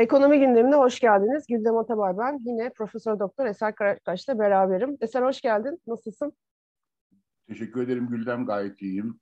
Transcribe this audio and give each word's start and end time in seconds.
Ekonomi 0.00 0.38
gündemine 0.38 0.74
hoş 0.74 1.00
geldiniz. 1.00 1.46
Güldem 1.46 1.76
Atabay 1.76 2.18
ben. 2.18 2.40
Yine 2.44 2.72
Profesör 2.72 3.18
Doktor 3.18 3.46
Eser 3.46 3.74
Karakaş'la 3.74 4.38
beraberim. 4.38 4.96
Eser 5.00 5.22
hoş 5.22 5.40
geldin. 5.40 5.80
Nasılsın? 5.86 6.32
Teşekkür 7.48 7.82
ederim 7.82 8.06
Güldem. 8.06 8.46
Gayet 8.46 8.82
iyiyim. 8.82 9.20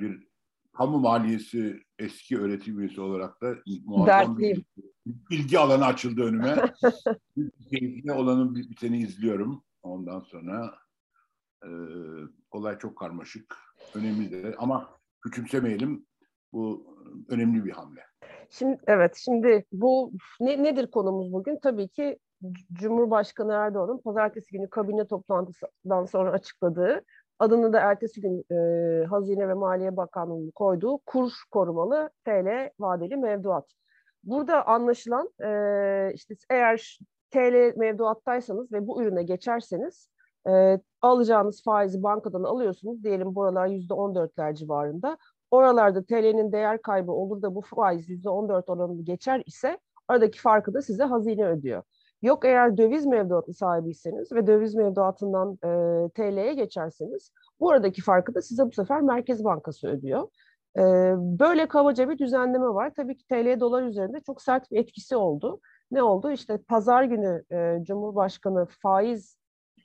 Bir 0.00 0.28
kamu 0.72 0.98
maliyesi 0.98 1.82
eski 1.98 2.38
öğretim 2.38 2.80
üyesi 2.80 3.00
olarak 3.00 3.42
da 3.42 3.54
muazzam 3.84 4.38
bir 4.38 4.64
bilgi 5.06 5.58
alanı 5.58 5.86
açıldı 5.86 6.22
önüme. 6.22 6.56
Keyifli 7.70 8.12
olanın 8.12 8.54
bir 8.54 8.70
biteni 8.70 8.98
izliyorum. 8.98 9.64
Ondan 9.82 10.20
sonra 10.20 10.74
e, 11.62 11.68
olay 12.50 12.78
çok 12.78 12.98
karmaşık. 12.98 13.56
Önemli 13.94 14.30
de 14.30 14.54
ama 14.58 14.90
küçümsemeyelim. 15.22 16.06
Bu 16.52 16.96
önemli 17.28 17.64
bir 17.64 17.72
hamle. 17.72 18.13
Şimdi 18.50 18.78
evet 18.86 19.16
şimdi 19.16 19.64
bu 19.72 20.12
ne, 20.40 20.62
nedir 20.62 20.90
konumuz 20.90 21.32
bugün? 21.32 21.58
Tabii 21.62 21.88
ki 21.88 22.18
Cumhurbaşkanı 22.72 23.52
Erdoğan'ın 23.52 23.98
pazartesi 23.98 24.52
günü 24.52 24.70
kabine 24.70 25.06
toplantısından 25.06 26.04
sonra 26.04 26.30
açıkladığı 26.30 27.04
adını 27.38 27.72
da 27.72 27.80
ertesi 27.80 28.20
gün 28.20 28.44
e, 28.54 29.04
Hazine 29.04 29.48
ve 29.48 29.54
Maliye 29.54 29.96
Bakanlığı'nın 29.96 30.50
koyduğu 30.50 30.98
kur 30.98 31.32
korumalı 31.50 32.10
TL 32.24 32.70
vadeli 32.80 33.16
mevduat. 33.16 33.70
Burada 34.24 34.66
anlaşılan 34.66 35.30
e, 35.44 36.12
işte 36.14 36.34
eğer 36.50 36.98
TL 37.30 37.76
mevduattaysanız 37.76 38.72
ve 38.72 38.86
bu 38.86 39.02
ürüne 39.02 39.22
geçerseniz 39.22 40.08
e, 40.48 40.80
alacağınız 41.02 41.62
faizi 41.64 42.02
bankadan 42.02 42.42
alıyorsunuz. 42.42 43.04
Diyelim 43.04 43.34
buralar 43.34 43.66
yüzde 43.66 43.94
on 43.94 44.14
dörtler 44.14 44.54
civarında. 44.54 45.18
Oralarda 45.54 46.04
TL'nin 46.04 46.52
değer 46.52 46.82
kaybı 46.82 47.12
olur 47.12 47.42
da 47.42 47.54
bu 47.54 47.60
faiz 47.60 48.08
yüzde 48.08 48.28
on 48.28 48.48
dört 48.48 48.68
oranını 48.70 49.02
geçer 49.02 49.42
ise 49.46 49.78
aradaki 50.08 50.40
farkı 50.40 50.74
da 50.74 50.82
size 50.82 51.04
hazine 51.04 51.46
ödüyor. 51.46 51.82
Yok 52.22 52.44
eğer 52.44 52.76
döviz 52.76 53.06
mevduatı 53.06 53.52
sahibiyseniz 53.52 54.32
ve 54.32 54.46
döviz 54.46 54.74
mevduatından 54.74 55.52
e, 55.52 55.68
TL'ye 56.08 56.54
geçerseniz 56.54 57.30
bu 57.60 57.70
aradaki 57.70 58.02
farkı 58.02 58.34
da 58.34 58.42
size 58.42 58.66
bu 58.66 58.72
sefer 58.72 59.00
Merkez 59.00 59.44
Bankası 59.44 59.88
ödüyor. 59.88 60.28
E, 60.76 60.82
böyle 61.38 61.68
kabaca 61.68 62.08
bir 62.10 62.18
düzenleme 62.18 62.66
var. 62.66 62.92
Tabii 62.96 63.16
ki 63.16 63.26
TL 63.26 63.60
dolar 63.60 63.82
üzerinde 63.82 64.20
çok 64.20 64.42
sert 64.42 64.70
bir 64.70 64.78
etkisi 64.78 65.16
oldu. 65.16 65.60
Ne 65.90 66.02
oldu? 66.02 66.30
İşte 66.30 66.58
pazar 66.58 67.04
günü 67.04 67.44
e, 67.52 67.84
Cumhurbaşkanı 67.84 68.66
faiz 68.82 69.36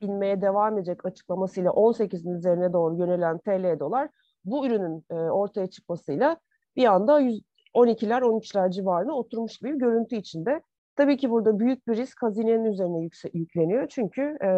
inmeye 0.01 0.41
devam 0.41 0.77
edecek 0.77 1.05
açıklamasıyla 1.05 1.71
18'in 1.71 2.33
üzerine 2.33 2.73
doğru 2.73 2.95
yönelen 2.95 3.37
TL 3.37 3.79
dolar 3.79 4.09
bu 4.45 4.67
ürünün 4.67 5.05
e, 5.11 5.13
ortaya 5.13 5.67
çıkmasıyla 5.67 6.37
bir 6.75 6.85
anda 6.85 7.21
12'ler 7.21 8.21
13'ler 8.21 8.71
civarına 8.71 9.13
oturmuş 9.13 9.57
gibi 9.57 9.73
bir 9.73 9.79
görüntü 9.79 10.15
içinde. 10.15 10.61
Tabii 10.95 11.17
ki 11.17 11.29
burada 11.29 11.59
büyük 11.59 11.87
bir 11.87 11.97
risk 11.97 12.23
hazinenin 12.23 12.65
üzerine 12.65 12.99
yükse, 12.99 13.29
yükleniyor. 13.33 13.87
Çünkü 13.87 14.37
e, 14.43 14.49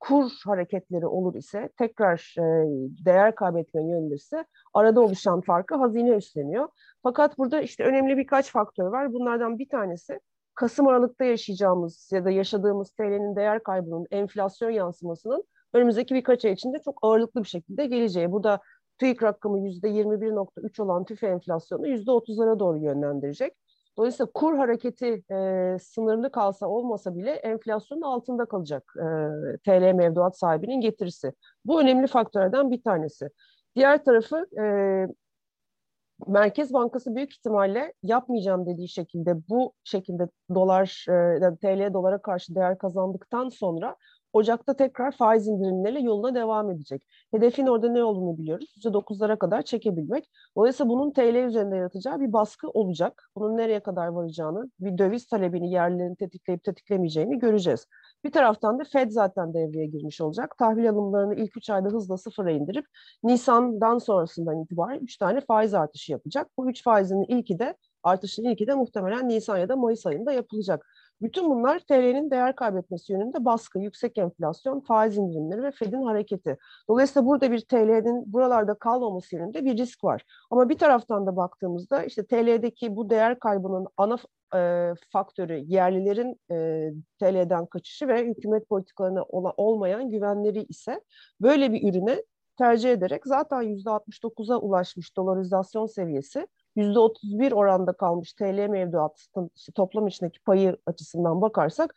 kur 0.00 0.30
hareketleri 0.44 1.06
olur 1.06 1.34
ise 1.34 1.68
tekrar 1.78 2.34
e, 2.38 2.42
değer 3.04 3.34
kaybetme 3.34 3.82
yönelirse 3.82 4.44
arada 4.74 5.00
oluşan 5.00 5.40
farkı 5.40 5.74
hazine 5.74 6.10
üstleniyor. 6.10 6.68
Fakat 7.02 7.38
burada 7.38 7.60
işte 7.60 7.84
önemli 7.84 8.16
birkaç 8.16 8.50
faktör 8.50 8.84
var. 8.84 9.12
Bunlardan 9.12 9.58
bir 9.58 9.68
tanesi 9.68 10.20
Kasım 10.54 10.88
Aralık'ta 10.88 11.24
yaşayacağımız 11.24 12.10
ya 12.12 12.24
da 12.24 12.30
yaşadığımız 12.30 12.90
TL'nin 12.90 13.36
değer 13.36 13.62
kaybının 13.62 14.06
enflasyon 14.10 14.70
yansımasının 14.70 15.44
önümüzdeki 15.72 16.14
birkaç 16.14 16.44
ay 16.44 16.52
içinde 16.52 16.78
çok 16.84 16.98
ağırlıklı 17.02 17.42
bir 17.42 17.48
şekilde 17.48 17.86
geleceği. 17.86 18.32
Burada 18.32 18.60
TÜİK 19.02 19.22
rakamı 19.22 19.58
%21.3 19.58 20.82
olan 20.82 21.04
TÜFE 21.04 21.26
enflasyonu 21.26 21.88
%30'lara 21.88 22.58
doğru 22.58 22.78
yönlendirecek. 22.78 23.52
Dolayısıyla 23.98 24.32
kur 24.34 24.56
hareketi 24.56 25.22
e, 25.30 25.76
sınırlı 25.82 26.32
kalsa 26.32 26.66
olmasa 26.66 27.16
bile 27.16 27.30
enflasyonun 27.30 28.02
altında 28.02 28.44
kalacak 28.44 28.94
e, 28.96 29.02
TL 29.64 29.94
mevduat 29.94 30.38
sahibinin 30.38 30.80
getirisi. 30.80 31.32
Bu 31.64 31.80
önemli 31.80 32.06
faktörlerden 32.06 32.70
bir 32.70 32.82
tanesi. 32.82 33.28
Diğer 33.76 34.04
tarafı 34.04 34.46
e, 34.60 34.64
Merkez 36.26 36.72
Bankası 36.72 37.14
büyük 37.14 37.32
ihtimalle 37.32 37.92
yapmayacağım 38.02 38.66
dediği 38.66 38.88
şekilde 38.88 39.48
bu 39.48 39.72
şekilde 39.84 40.28
dolar, 40.54 41.06
e, 41.08 41.56
TL 41.56 41.94
dolara 41.94 42.22
karşı 42.22 42.54
değer 42.54 42.78
kazandıktan 42.78 43.48
sonra 43.48 43.96
Ocak'ta 44.32 44.76
tekrar 44.76 45.12
faiz 45.12 45.48
indirimleriyle 45.48 46.00
yoluna 46.00 46.34
devam 46.34 46.70
edecek. 46.70 47.02
Hedefin 47.30 47.66
orada 47.66 47.88
ne 47.88 48.04
olduğunu 48.04 48.38
biliyoruz. 48.38 48.74
%9'lara 48.84 49.38
kadar 49.38 49.62
çekebilmek. 49.62 50.30
Dolayısıyla 50.56 50.90
bunun 50.90 51.12
TL 51.12 51.34
üzerinde 51.46 51.76
yaratacağı 51.76 52.20
bir 52.20 52.32
baskı 52.32 52.68
olacak. 52.68 53.30
Bunun 53.36 53.56
nereye 53.56 53.80
kadar 53.80 54.06
varacağını, 54.06 54.70
bir 54.80 54.98
döviz 54.98 55.26
talebini 55.26 55.70
yerlerini 55.72 56.16
tetikleyip 56.16 56.64
tetiklemeyeceğini 56.64 57.38
göreceğiz. 57.38 57.86
Bir 58.24 58.32
taraftan 58.32 58.78
da 58.78 58.84
Fed 58.84 59.10
zaten 59.10 59.54
devreye 59.54 59.86
girmiş 59.86 60.20
olacak. 60.20 60.54
Tahvil 60.58 60.90
alımlarını 60.90 61.34
ilk 61.34 61.56
3 61.56 61.70
ayda 61.70 61.88
hızla 61.88 62.18
sıfıra 62.18 62.50
indirip 62.50 62.86
Nisan'dan 63.22 63.98
sonrasından 63.98 64.62
itibaren 64.62 65.00
3 65.00 65.16
tane 65.16 65.40
faiz 65.40 65.74
artışı 65.74 66.12
yapacak. 66.12 66.48
Bu 66.58 66.70
3 66.70 66.82
faizin 66.82 67.22
ilki 67.22 67.58
de 67.58 67.76
artışın 68.02 68.44
ilki 68.44 68.66
de 68.66 68.74
muhtemelen 68.74 69.28
Nisan 69.28 69.58
ya 69.58 69.68
da 69.68 69.76
Mayıs 69.76 70.06
ayında 70.06 70.32
yapılacak. 70.32 70.86
Bütün 71.22 71.50
bunlar 71.50 71.78
TL'nin 71.78 72.30
değer 72.30 72.56
kaybetmesi 72.56 73.12
yönünde 73.12 73.44
baskı, 73.44 73.78
yüksek 73.78 74.18
enflasyon, 74.18 74.80
faiz 74.80 75.18
indirimleri 75.18 75.62
ve 75.62 75.70
Fed'in 75.70 76.02
hareketi. 76.02 76.58
Dolayısıyla 76.88 77.26
burada 77.26 77.52
bir 77.52 77.60
TL'nin 77.60 78.32
buralarda 78.32 78.74
kalmaması 78.74 79.36
yönünde 79.36 79.64
bir 79.64 79.76
risk 79.76 80.04
var. 80.04 80.24
Ama 80.50 80.68
bir 80.68 80.78
taraftan 80.78 81.26
da 81.26 81.36
baktığımızda 81.36 82.04
işte 82.04 82.26
TL'deki 82.26 82.96
bu 82.96 83.10
değer 83.10 83.38
kaybının 83.38 83.86
ana 83.96 84.18
e, 84.54 84.92
faktörü 85.10 85.58
yerlilerin 85.66 86.40
e, 86.50 86.88
TL'den 87.20 87.66
kaçışı 87.66 88.08
ve 88.08 88.26
hükümet 88.26 88.68
politikalarına 88.68 89.22
ola, 89.22 89.52
olmayan 89.56 90.10
güvenleri 90.10 90.62
ise 90.62 91.00
böyle 91.40 91.72
bir 91.72 91.90
ürüne 91.90 92.22
tercih 92.58 92.92
ederek 92.92 93.22
zaten 93.26 93.62
%69'a 93.62 94.56
ulaşmış 94.56 95.16
dolarizasyon 95.16 95.86
seviyesi 95.86 96.46
%31 96.76 97.54
oranda 97.54 97.92
kalmış 97.92 98.32
TL 98.32 98.68
mevduatının 98.68 99.50
işte 99.56 99.72
toplam 99.72 100.06
içindeki 100.06 100.40
payı 100.40 100.76
açısından 100.86 101.42
bakarsak 101.42 101.94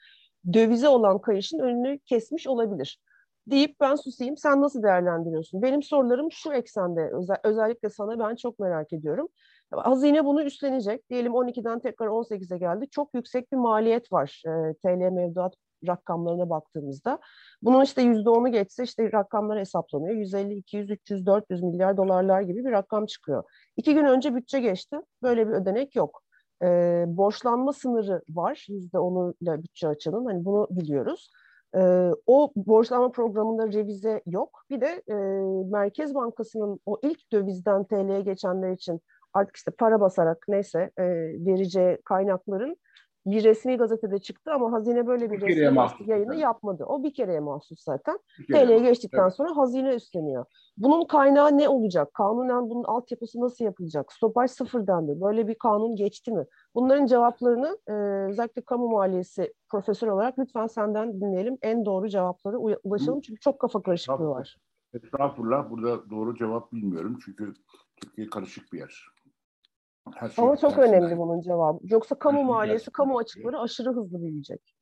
dövize 0.53 0.87
olan 0.87 1.21
kayışın 1.21 1.59
önünü 1.59 1.99
kesmiş 1.99 2.47
olabilir. 2.47 2.99
Deyip 3.47 3.79
ben 3.79 3.95
susayım. 3.95 4.37
Sen 4.37 4.61
nasıl 4.61 4.83
değerlendiriyorsun? 4.83 5.61
Benim 5.61 5.83
sorularım 5.83 6.31
şu 6.31 6.53
eksende. 6.53 7.09
Özel, 7.13 7.37
özellikle 7.43 7.89
sana 7.89 8.19
ben 8.19 8.35
çok 8.35 8.59
merak 8.59 8.93
ediyorum. 8.93 9.27
Hazine 9.71 10.25
bunu 10.25 10.43
üstlenecek. 10.43 11.09
Diyelim 11.09 11.33
12'den 11.33 11.79
tekrar 11.79 12.07
18'e 12.07 12.57
geldi. 12.57 12.85
Çok 12.91 13.13
yüksek 13.13 13.51
bir 13.51 13.57
maliyet 13.57 14.13
var 14.13 14.43
e, 14.45 14.73
TL 14.73 15.11
mevduat 15.11 15.53
rakamlarına 15.87 16.49
baktığımızda. 16.49 17.19
Bunun 17.61 17.83
işte 17.83 18.01
yüzde 18.01 18.29
onu 18.29 18.51
geçse 18.51 18.83
işte 18.83 19.11
rakamlar 19.11 19.59
hesaplanıyor. 19.59 20.15
150, 20.15 20.53
200, 20.53 20.89
300, 20.89 21.25
400 21.25 21.63
milyar 21.63 21.97
dolarlar 21.97 22.41
gibi 22.41 22.65
bir 22.65 22.71
rakam 22.71 23.05
çıkıyor. 23.05 23.43
İki 23.77 23.93
gün 23.93 24.05
önce 24.05 24.35
bütçe 24.35 24.59
geçti. 24.59 24.97
Böyle 25.23 25.47
bir 25.47 25.53
ödenek 25.53 25.95
yok. 25.95 26.21
Ee, 26.63 27.03
borçlanma 27.07 27.73
sınırı 27.73 28.21
var. 28.29 28.65
Yüzde 28.69 28.99
onuyla 28.99 29.63
bütçe 29.63 29.87
açanın. 29.87 30.25
Hani 30.25 30.45
bunu 30.45 30.67
biliyoruz. 30.69 31.29
Ee, 31.75 32.11
o 32.25 32.51
borçlanma 32.55 33.11
programında 33.11 33.67
revize 33.67 34.21
yok. 34.25 34.61
Bir 34.69 34.81
de 34.81 35.03
e, 35.07 35.15
Merkez 35.71 36.15
Bankası'nın 36.15 36.79
o 36.85 36.99
ilk 37.03 37.31
dövizden 37.31 37.83
TL'ye 37.83 38.21
geçenler 38.21 38.71
için 38.71 39.01
artık 39.33 39.55
işte 39.55 39.71
para 39.71 40.01
basarak 40.01 40.45
neyse 40.47 40.91
e, 40.97 41.03
vereceği 41.45 41.97
kaynakların 42.05 42.77
bir 43.25 43.43
resmi 43.43 43.77
gazetede 43.77 44.19
çıktı 44.19 44.51
ama 44.53 44.71
hazine 44.71 45.07
böyle 45.07 45.31
bir, 45.31 45.41
bir 45.41 45.57
resmi 45.57 46.09
yayını 46.09 46.33
yani. 46.33 46.41
yapmadı. 46.41 46.85
O 46.87 47.03
bir 47.03 47.13
kereye 47.13 47.39
mahsus 47.39 47.83
zaten. 47.83 48.19
TL'ye 48.47 48.79
geçtikten 48.79 49.23
evet. 49.23 49.33
sonra 49.33 49.57
hazine 49.57 49.95
üstleniyor. 49.95 50.45
Bunun 50.77 51.05
kaynağı 51.05 51.57
ne 51.57 51.69
olacak? 51.69 52.13
Kanunen 52.13 52.69
bunun 52.69 52.83
altyapısı 52.83 53.41
nasıl 53.41 53.65
yapılacak? 53.65 54.13
Stopaj 54.13 54.51
sıfır 54.51 54.87
dendi. 54.87 55.21
Böyle 55.21 55.47
bir 55.47 55.55
kanun 55.55 55.95
geçti 55.95 56.31
mi? 56.31 56.45
Bunların 56.75 57.05
cevaplarını 57.05 57.77
e, 57.87 57.93
özellikle 58.29 58.61
kamu 58.61 58.87
maliyesi 58.87 59.53
profesör 59.69 60.07
olarak 60.07 60.39
lütfen 60.39 60.67
senden 60.67 61.21
dinleyelim. 61.21 61.57
En 61.61 61.85
doğru 61.85 62.09
cevapları 62.09 62.57
ulaşalım 62.59 63.21
çünkü 63.21 63.39
çok 63.39 63.59
kafa 63.59 63.81
karışıklığı 63.81 64.29
var. 64.29 64.57
Estağfurullah. 64.93 65.69
Burada 65.69 66.09
doğru 66.09 66.35
cevap 66.35 66.73
bilmiyorum 66.73 67.17
çünkü 67.25 67.53
Türkiye 68.01 68.29
karışık 68.29 68.73
bir 68.73 68.77
yer. 68.77 69.14
Her 70.13 70.29
şey 70.29 70.45
Ama 70.45 70.57
çok 70.57 70.77
önemli 70.77 71.03
yani. 71.09 71.17
bunun 71.17 71.41
cevabı. 71.41 71.79
Yoksa 71.83 72.19
kamu 72.19 72.37
şey 72.37 72.45
maliyesi, 72.45 72.91
kamu 72.91 73.17
açıkları 73.17 73.59
aşırı 73.59 73.89
hızlı 73.89 74.21
büyüyecek. 74.21 74.75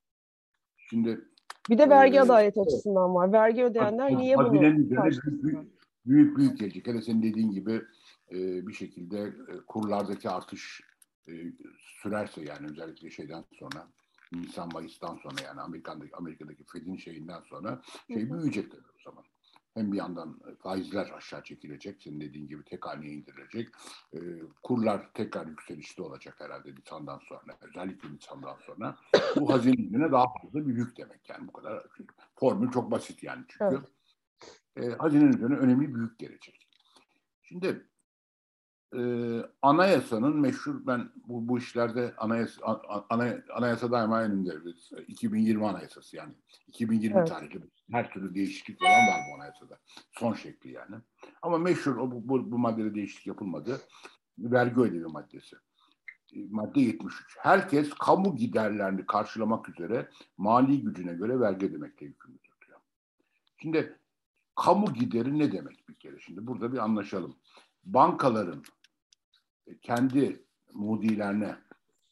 Şimdi 0.78 1.22
bir 1.70 1.78
de 1.78 1.90
vergi 1.90 2.18
e, 2.18 2.22
adaleti 2.22 2.60
evet. 2.60 2.68
açısından 2.68 3.16
var. 3.16 3.34
Vergi 3.34 3.64
ödeyenler 3.64 4.12
Bak, 4.12 4.20
niye 4.20 4.38
bunu 4.38 4.62
büyük, 4.62 4.92
büyük 6.06 6.38
büyük 6.38 6.60
gelecek. 6.60 6.88
Hele 6.88 7.02
senin 7.02 7.24
dediğin 7.24 7.52
gibi 7.52 7.81
e, 8.31 8.68
bir 8.68 8.74
şekilde 8.74 9.20
e, 9.22 9.58
kurlardaki 9.68 10.30
artış 10.30 10.81
e, 11.28 11.31
sürerse 11.78 12.42
yani 12.42 12.68
özellikle 12.72 13.10
şeyden 13.10 13.44
sonra 13.60 13.88
Nisan 14.31 14.69
Mayıs'tan 14.74 15.16
sonra 15.16 15.36
yani 15.46 15.62
Amerika'daki 15.62 16.16
Amerika'daki 16.16 16.64
Fed'in 16.64 16.98
şeyinden 16.98 17.42
sonra 17.42 17.81
şey 18.08 18.31
büyüyecek 18.31 18.72
tabii 18.72 18.81
o 19.00 19.02
zaman. 19.04 19.24
Hem 19.74 19.92
bir 19.92 19.98
yandan 19.98 20.40
faizler 20.60 21.12
aşağı 21.12 21.44
çekilecek, 21.44 22.02
senin 22.02 22.22
dediğin 22.22 22.48
gibi 22.48 22.64
tek 22.64 22.86
haneye 22.86 23.14
indirilecek. 23.14 23.70
E, 24.14 24.20
kurlar 24.64 25.14
tekrar 25.14 25.48
yükselişte 25.48 26.02
olacak 26.02 26.36
herhalde 26.40 26.75
Nisan'dan 26.75 27.20
sonra, 27.20 27.58
özellikle 27.62 28.14
Nisan'dan 28.14 28.58
sonra. 28.66 28.98
Bu 29.36 29.50
hazinenin 29.54 30.12
daha 30.12 30.25
fazla 30.42 30.68
bir 30.68 30.75
yük 30.75 30.98
demek 30.98 31.30
yani 31.30 31.48
bu 31.48 31.52
kadar. 31.52 31.84
Formül 32.36 32.72
çok 32.72 32.92
basit 32.92 33.24
yani 33.24 33.46
çünkü. 33.48 33.81
Evet. 34.75 34.94
E, 34.94 34.98
hazinenin 34.98 35.34
üzerine 35.34 35.56
önemli 35.56 35.96
bir 35.96 36.02
yük 36.02 36.19
gelecek. 36.19 36.68
Şimdi 37.44 37.86
e, 38.98 39.04
anayasanın 39.62 40.40
meşhur 40.40 40.88
ben 40.88 41.10
bu, 41.28 41.48
bu 41.48 41.57
işlerde 41.57 42.13
anayasa, 42.18 42.81
ana, 43.10 43.38
anayasa 43.56 43.92
daima 43.92 44.22
önümdedir. 44.22 44.90
2020 45.07 45.68
anayasası 45.68 46.16
yani 46.16 46.34
2020 46.68 47.18
evet. 47.18 47.28
tarihli 47.28 47.62
her 47.92 48.12
türlü 48.12 48.36
değişiklik 48.36 48.80
falan 48.80 49.07
var 49.07 49.19
bu 49.31 49.36
anayasada. 49.36 49.80
Son 50.12 50.34
şekli 50.34 50.72
yani. 50.72 50.95
Ama 51.42 51.57
meşhur 51.57 51.98
o, 51.98 52.12
bu, 52.12 52.30
bu, 52.30 52.51
bu 52.51 52.57
maddede 52.57 52.95
değişiklik 52.95 53.28
yapılmadı. 53.28 53.81
Vergi 54.40 54.81
ödevi 54.81 55.06
maddesi. 55.06 55.56
E, 56.36 56.40
madde 56.50 56.81
73. 56.81 57.38
Herkes 57.40 57.94
kamu 57.94 58.36
giderlerini 58.36 59.06
karşılamak 59.06 59.69
üzere 59.69 60.10
mali 60.38 60.81
gücüne 60.81 61.13
göre 61.13 61.40
vergi 61.40 61.66
ödemekle 61.66 62.06
yükümlüdür 62.06 62.54
diyor. 62.68 62.80
Şimdi 63.62 64.00
kamu 64.56 64.94
gideri 64.94 65.40
ne 65.40 65.51
demek 65.51 65.90
bir 65.90 65.95
kere? 65.95 66.19
Şimdi 66.19 66.48
burada 66.48 66.74
bir 66.74 66.78
anlaşalım. 66.78 67.36
Bankaların 67.84 68.63
kendi 69.81 70.45
mudilerine 70.74 71.56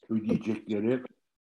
ödeyecekleri 0.09 1.03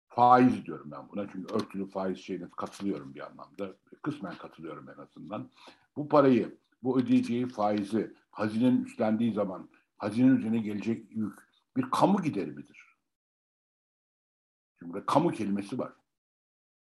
faiz 0.08 0.66
diyorum 0.66 0.90
ben 0.90 1.08
buna. 1.08 1.28
Çünkü 1.32 1.54
örtülü 1.54 1.86
faiz 1.86 2.18
şeyine 2.18 2.50
katılıyorum 2.56 3.14
bir 3.14 3.26
anlamda. 3.26 3.76
Kısmen 4.02 4.34
katılıyorum 4.34 4.88
en 4.88 5.02
azından. 5.02 5.50
Bu 5.96 6.08
parayı, 6.08 6.58
bu 6.82 7.00
ödeyeceği 7.00 7.48
faizi 7.48 8.14
hazinenin 8.30 8.84
üstlendiği 8.84 9.32
zaman 9.32 9.68
hazinenin 9.98 10.36
üzerine 10.36 10.58
gelecek 10.58 11.16
yük 11.16 11.48
bir 11.76 11.90
kamu 11.90 12.22
gideri 12.22 12.50
midir? 12.50 12.96
Çünkü 14.78 14.92
burada 14.92 15.06
kamu 15.06 15.30
kelimesi 15.30 15.78
var. 15.78 15.92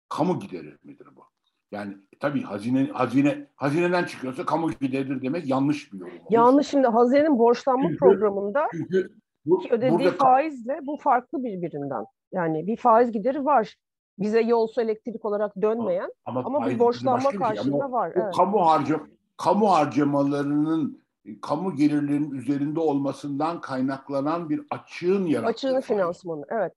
Kamu 0.08 0.40
gideri 0.40 0.78
midir 0.84 1.08
bu? 1.16 1.25
Yani 1.72 1.96
tabii 2.20 2.42
hazine 2.42 2.90
hazine 2.92 3.46
hazineden 3.56 4.04
çıkıyorsa 4.04 4.44
kamu 4.44 4.70
gideridir 4.70 5.22
demek 5.22 5.48
yanlış 5.48 5.92
bir 5.92 5.98
yorum. 5.98 6.12
Yanlış 6.30 6.66
şimdi 6.69 6.86
hazinenin 6.86 7.38
borçlanma 7.38 7.88
çünkü, 7.88 7.98
programında 7.98 8.69
çünkü 8.72 9.10
bu, 9.44 9.62
ödediği 9.70 9.98
burada, 9.98 10.10
faizle 10.10 10.78
bu 10.82 10.96
farklı 10.96 11.44
birbirinden. 11.44 12.04
Yani 12.32 12.66
bir 12.66 12.76
faiz 12.76 13.12
gideri 13.12 13.44
var. 13.44 13.76
Bize 14.19 14.40
yol 14.40 14.66
su 14.66 14.80
elektrik 14.80 15.24
olarak 15.24 15.62
dönmeyen 15.62 16.12
ama, 16.24 16.42
ama 16.44 16.66
bir 16.66 16.78
borçlanma 16.78 17.30
şey. 17.30 17.40
karşılığında 17.40 17.92
var. 17.92 18.12
Evet. 18.14 18.34
Kamu 18.36 18.66
harca 18.66 19.00
kamu 19.36 19.72
harcamalarının 19.72 21.02
kamu 21.42 21.74
gelirlerinin 21.74 22.30
üzerinde 22.30 22.80
olmasından 22.80 23.60
kaynaklanan 23.60 24.50
bir 24.50 24.60
açığın 24.70 25.26
yarattığı. 25.26 25.50
Açığın 25.50 25.80
finansmanı 25.80 26.44
evet. 26.48 26.72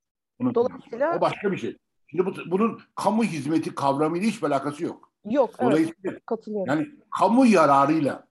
Dolayısıyla 0.56 1.18
o 1.18 1.21
başka 1.21 1.51
bir 1.51 1.57
şey. 1.57 1.77
Şimdi 2.07 2.25
bu, 2.25 2.34
bunun 2.52 2.81
kamu 2.96 3.24
hizmeti 3.24 3.75
kavramıyla 3.75 4.28
hiçbir 4.28 4.48
alakası 4.48 4.84
yok. 4.84 5.12
Yok, 5.25 5.56
evet, 5.60 5.94
katılıyorum. 6.25 6.68
Yani 6.68 6.92
kamu 7.19 7.46
yararıyla, 7.46 8.28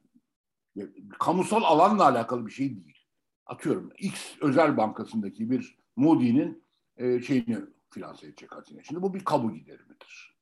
kamusal 1.18 1.62
alanla 1.62 2.04
alakalı 2.04 2.46
bir 2.46 2.50
şey 2.50 2.68
değil. 2.70 2.98
Atıyorum 3.46 3.90
X 3.98 4.36
özel 4.40 4.76
bankasındaki 4.76 5.50
bir 5.50 5.78
Moody'nin 5.96 6.64
e, 6.96 7.22
şeyini 7.22 7.58
finanse 7.90 8.26
edecek 8.26 8.52
hazine. 8.52 8.82
Şimdi 8.82 9.02
bu 9.02 9.14
bir 9.14 9.24
kamu 9.24 9.54
gideri 9.54 9.82
midir? 9.82 10.36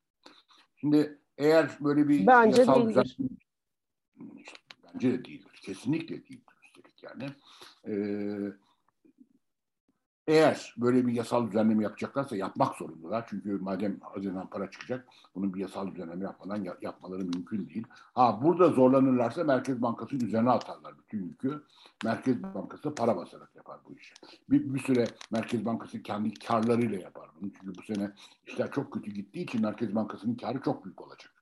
Şimdi 0.77 1.19
eğer 1.39 1.71
böyle 1.81 2.09
bir 2.09 2.27
Bence 2.27 2.61
yasal 2.61 2.89
değildir. 2.89 3.17
Düzen, 3.19 3.37
bence 4.85 5.13
de 5.13 5.25
değildir. 5.25 5.61
Kesinlikle 5.63 6.09
değildir 6.09 6.55
üstelik 6.63 7.03
yani. 7.03 7.31
Ee, 7.87 8.53
eğer 10.33 10.75
böyle 10.77 11.07
bir 11.07 11.13
yasal 11.13 11.47
düzenleme 11.47 11.83
yapacaklarsa 11.83 12.37
yapmak 12.37 12.75
zorundalar. 12.75 13.27
Çünkü 13.31 13.59
madem 13.59 14.01
hazinedan 14.01 14.51
para 14.51 14.71
çıkacak, 14.71 15.09
bunun 15.35 15.55
bir 15.55 15.61
yasal 15.61 15.91
düzenleme 15.91 16.25
yapmadan 16.25 16.65
yapmaları 16.83 17.25
mümkün 17.25 17.69
değil. 17.69 17.87
Ha 17.93 18.41
burada 18.43 18.69
zorlanırlarsa 18.69 19.45
Merkez 19.45 19.83
Bankası 19.83 20.17
üzerine 20.17 20.51
atarlar 20.51 20.99
bütün 20.99 21.25
yükü. 21.25 21.63
Merkez 22.05 22.43
Bankası 22.43 22.95
para 22.95 23.17
basarak 23.17 23.57
yapar 23.57 23.81
bu 23.89 23.99
işi. 23.99 24.15
Bir, 24.51 24.75
bir 24.75 24.81
süre 24.81 25.05
Merkez 25.31 25.65
Bankası 25.65 26.03
kendi 26.03 26.35
karlarıyla 26.35 26.99
yapar 26.99 27.29
bunu. 27.41 27.51
Çünkü 27.61 27.79
bu 27.79 27.83
sene 27.83 28.11
işler 28.47 28.71
çok 28.71 28.93
kötü 28.93 29.11
gittiği 29.11 29.43
için 29.43 29.63
Merkez 29.63 29.95
Bankası'nın 29.95 30.35
karı 30.35 30.61
çok 30.61 30.85
büyük 30.85 31.01
olacak. 31.01 31.33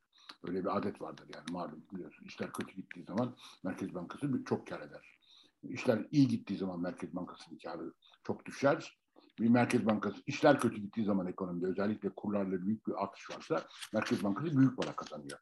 Öyle 0.48 0.64
bir 0.64 0.76
adet 0.76 1.02
vardır 1.02 1.26
yani 1.34 1.44
malum 1.50 1.82
biliyorsun. 1.92 2.24
İşler 2.26 2.52
kötü 2.52 2.74
gittiği 2.74 3.04
zaman 3.04 3.34
Merkez 3.62 3.94
Bankası 3.94 4.44
çok 4.44 4.66
kar 4.66 4.80
eder. 4.80 5.20
İşler 5.62 6.06
iyi 6.10 6.28
gittiği 6.28 6.58
zaman 6.58 6.80
Merkez 6.80 7.16
Bankası'nın 7.16 7.58
karı 7.58 7.92
çok 8.24 8.46
düşer. 8.46 9.00
Bir 9.40 9.48
Merkez 9.48 9.86
Bankası 9.86 10.22
işler 10.26 10.60
kötü 10.60 10.80
gittiği 10.80 11.04
zaman 11.04 11.26
ekonomide 11.26 11.66
özellikle 11.66 12.08
kurlarla 12.08 12.66
büyük 12.66 12.86
bir 12.86 13.04
artış 13.04 13.30
varsa 13.30 13.62
Merkez 13.92 14.24
Bankası 14.24 14.58
büyük 14.58 14.76
para 14.76 14.92
kazanıyor. 14.96 15.38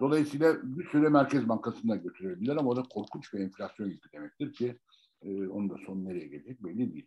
Dolayısıyla 0.00 0.56
bir 0.62 0.88
süre 0.88 1.08
Merkez 1.08 1.48
Bankası'na 1.48 1.96
götürebilirler 1.96 2.56
ama 2.56 2.70
o 2.70 2.76
da 2.76 2.82
korkunç 2.82 3.34
bir 3.34 3.40
enflasyon 3.40 3.86
yükü 3.86 4.12
demektir 4.12 4.52
ki 4.52 4.78
e, 5.22 5.48
onun 5.48 5.70
da 5.70 5.76
sonu 5.86 6.04
nereye 6.04 6.26
gelecek 6.26 6.64
belli 6.64 6.92
değil. 6.92 7.06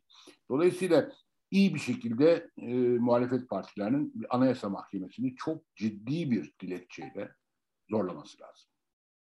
Dolayısıyla 0.49 1.11
iyi 1.51 1.75
bir 1.75 1.79
şekilde 1.79 2.49
e, 2.57 2.73
muhalefet 2.77 3.49
partilerinin 3.49 4.11
bir 4.15 4.35
anayasa 4.35 4.69
mahkemesini 4.69 5.35
çok 5.35 5.75
ciddi 5.75 6.31
bir 6.31 6.53
dilekçeyle 6.61 7.31
zorlaması 7.89 8.41
lazım. 8.41 8.69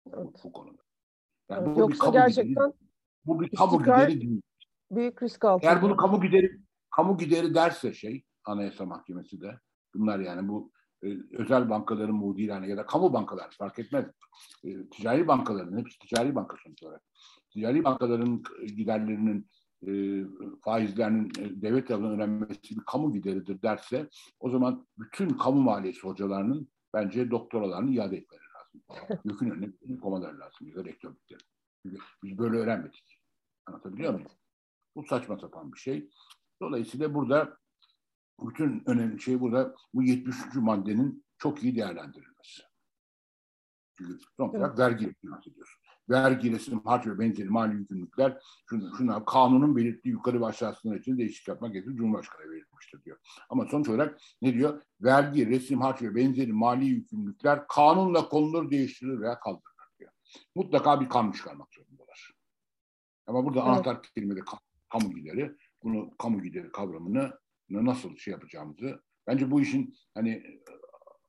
Evet. 0.07 0.25
Bu, 0.25 0.33
bu 0.43 0.51
konuda. 0.51 0.81
Yani 1.49 1.63
evet, 1.65 1.75
bu 1.75 1.79
yoksa 1.79 2.09
gerçekten 2.09 2.69
gideri, 2.69 2.73
bu 3.25 3.41
bir 3.41 3.55
kamu 3.55 3.79
gideri 3.79 4.21
değil. 4.21 4.41
Büyük 4.95 5.23
risk 5.23 5.45
altında. 5.45 5.71
Eğer 5.71 5.81
bunu 5.81 5.97
kamu 5.97 6.21
gideri 6.21 6.59
kamu 6.95 7.17
gideri 7.17 7.55
derse 7.55 7.93
şey 7.93 8.23
Anayasa 8.45 8.85
Mahkemesi 8.85 9.41
de 9.41 9.59
bunlar 9.95 10.19
yani 10.19 10.47
bu 10.47 10.71
e, 11.03 11.07
özel 11.31 11.69
bankaların 11.69 12.15
mudilerine 12.15 12.67
ya 12.67 12.77
da 12.77 12.85
kamu 12.85 13.13
bankalar 13.13 13.55
fark 13.57 13.79
etmez. 13.79 14.05
E, 14.63 14.89
ticari 14.89 15.27
bankaların 15.27 15.77
hepsi 15.77 15.99
ticari 15.99 16.35
banka 16.35 16.57
sonuç 16.63 16.83
olarak. 16.83 17.01
Ticari 17.53 17.83
bankaların 17.83 18.43
giderlerinin 18.67 19.49
e, 19.87 19.91
faizlerinin 20.63 21.29
e, 21.39 21.61
devlet 21.61 21.87
tarafından 21.87 22.15
ödenmesi 22.15 22.75
bir 22.75 22.85
kamu 22.85 23.13
gideridir 23.13 23.61
derse 23.61 24.09
o 24.39 24.49
zaman 24.49 24.87
bütün 24.97 25.29
kamu 25.29 25.61
maliyesi 25.61 26.01
hocalarının 26.01 26.67
bence 26.93 27.31
doktoralarını 27.31 27.91
iade 27.91 28.17
etmeleri 28.17 28.45
lazım. 28.55 29.19
Yükün 29.25 29.49
önüne 29.49 29.99
komaları 30.01 30.39
lazım 30.39 30.67
ya 30.67 30.75
da 30.75 30.85
rektörlükleri. 30.85 31.41
Çünkü 31.83 31.97
biz 32.23 32.37
böyle 32.37 32.57
öğrenmedik. 32.57 33.19
Anlatabiliyor 33.65 34.13
muyum? 34.13 34.27
Bu 34.95 35.03
saçma 35.03 35.39
sapan 35.39 35.73
bir 35.73 35.77
şey. 35.77 36.09
Dolayısıyla 36.61 37.13
burada 37.13 37.57
bütün 38.41 38.83
önemli 38.85 39.21
şey 39.21 39.39
burada 39.39 39.75
bu 39.93 40.03
73. 40.03 40.55
maddenin 40.55 41.25
çok 41.37 41.63
iyi 41.63 41.75
değerlendirilmesi. 41.75 42.61
Çünkü 43.97 44.19
son 44.37 44.49
olarak 44.49 44.69
evet. 44.69 44.79
vergi 44.79 45.13
finanse 45.21 45.49
ediyorsun. 45.49 45.81
Vergi, 46.09 46.51
resim, 46.51 46.79
harç 46.79 47.07
ve 47.07 47.19
benzeri 47.19 47.49
mali 47.49 47.75
yükümlülükler 47.75 48.37
şunlar, 48.69 48.97
şunlar 48.97 49.25
kanunun 49.25 49.75
belirttiği 49.75 50.11
yukarı 50.11 50.41
ve 50.41 50.97
için 50.97 51.17
değişiklik 51.17 51.47
yapmak 51.47 51.73
gerekir. 51.73 51.95
Cumhurbaşkanı 51.95 52.51
verilmiştir 52.51 53.03
diyor. 53.03 53.17
Ama 53.49 53.65
sonuç 53.65 53.89
olarak 53.89 54.19
ne 54.41 54.53
diyor? 54.53 54.81
Vergi, 55.01 55.49
resim, 55.49 55.81
harç 55.81 56.01
ve 56.01 56.15
benzeri 56.15 56.53
mali 56.53 56.85
yükümlülükler 56.85 57.67
kanunla 57.67 58.29
konulur, 58.29 58.71
değiştirilir 58.71 59.19
veya 59.19 59.39
kaldırılır 59.39 59.89
diyor. 59.99 60.11
Mutlaka 60.55 61.01
bir 61.01 61.09
kanun 61.09 61.31
çıkarmak 61.31 61.73
zorundalar. 61.73 62.31
Ama 63.27 63.45
burada 63.45 63.59
evet. 63.59 63.69
anahtar 63.69 64.01
kelimede 64.01 64.39
kamu 64.99 65.15
gideri 65.15 65.51
bunu 65.83 66.17
kamu 66.17 66.41
gideri 66.41 66.71
kavramını 66.71 67.31
nasıl 67.69 68.15
şey 68.17 68.31
yapacağımızı 68.31 69.01
bence 69.27 69.51
bu 69.51 69.61
işin 69.61 69.95
hani 70.13 70.43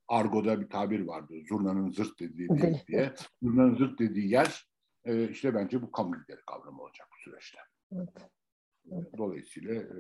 argoda 0.09 0.61
bir 0.61 0.71
tabir 0.71 1.01
vardı. 1.01 1.35
Zurnanın 1.49 1.91
zırt 1.91 2.21
dediği 2.21 2.49
diye. 2.89 3.15
Zurnanın 3.43 3.77
zırt 3.77 3.99
dediği 3.99 4.31
yer 4.31 4.67
e, 5.05 5.29
işte 5.29 5.55
bence 5.55 5.83
bu 5.83 5.91
kamu 5.91 6.15
gideri 6.23 6.41
kavramı 6.47 6.83
olacak 6.83 7.09
bu 7.13 7.31
süreçte. 7.31 7.59
Evet. 7.93 8.09
Dolayısıyla 9.19 9.75
e, 9.75 9.99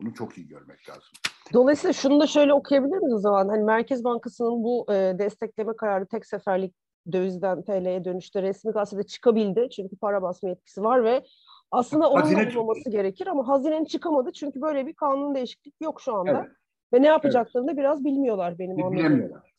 bunu 0.00 0.14
çok 0.14 0.38
iyi 0.38 0.48
görmek 0.48 0.88
lazım. 0.88 1.12
Dolayısıyla 1.52 1.92
şunu 1.92 2.20
da 2.20 2.26
şöyle 2.26 2.52
okuyabilir 2.52 2.98
miyiz 2.98 3.14
o 3.14 3.18
zaman? 3.18 3.48
Hani 3.48 3.64
Merkez 3.64 4.04
Bankası'nın 4.04 4.64
bu 4.64 4.86
e, 4.92 4.94
destekleme 5.18 5.76
kararı 5.76 6.06
tek 6.06 6.26
seferlik 6.26 6.74
dövizden 7.12 7.62
TL'ye 7.64 8.04
dönüşte 8.04 8.42
resmi 8.42 8.72
gazetede 8.72 9.06
çıkabildi. 9.06 9.68
Çünkü 9.76 9.96
para 9.96 10.22
basma 10.22 10.48
yetkisi 10.48 10.82
var 10.82 11.04
ve 11.04 11.24
aslında 11.72 12.10
onun 12.10 12.20
Hazine 12.20 12.58
olması 12.58 12.90
gerekir 12.90 13.26
ama 13.26 13.48
hazinenin 13.48 13.84
çıkamadı 13.84 14.32
çünkü 14.32 14.62
böyle 14.62 14.86
bir 14.86 14.94
kanun 14.94 15.34
değişiklik 15.34 15.74
yok 15.80 16.00
şu 16.00 16.14
anda. 16.14 16.30
Evet. 16.30 16.50
Ve 16.92 17.02
ne 17.02 17.06
yapacaklarını 17.06 17.70
evet. 17.70 17.78
biraz 17.78 18.04
bilmiyorlar 18.04 18.58
benim 18.58 18.76
Bilemiyorlar. 18.76 19.52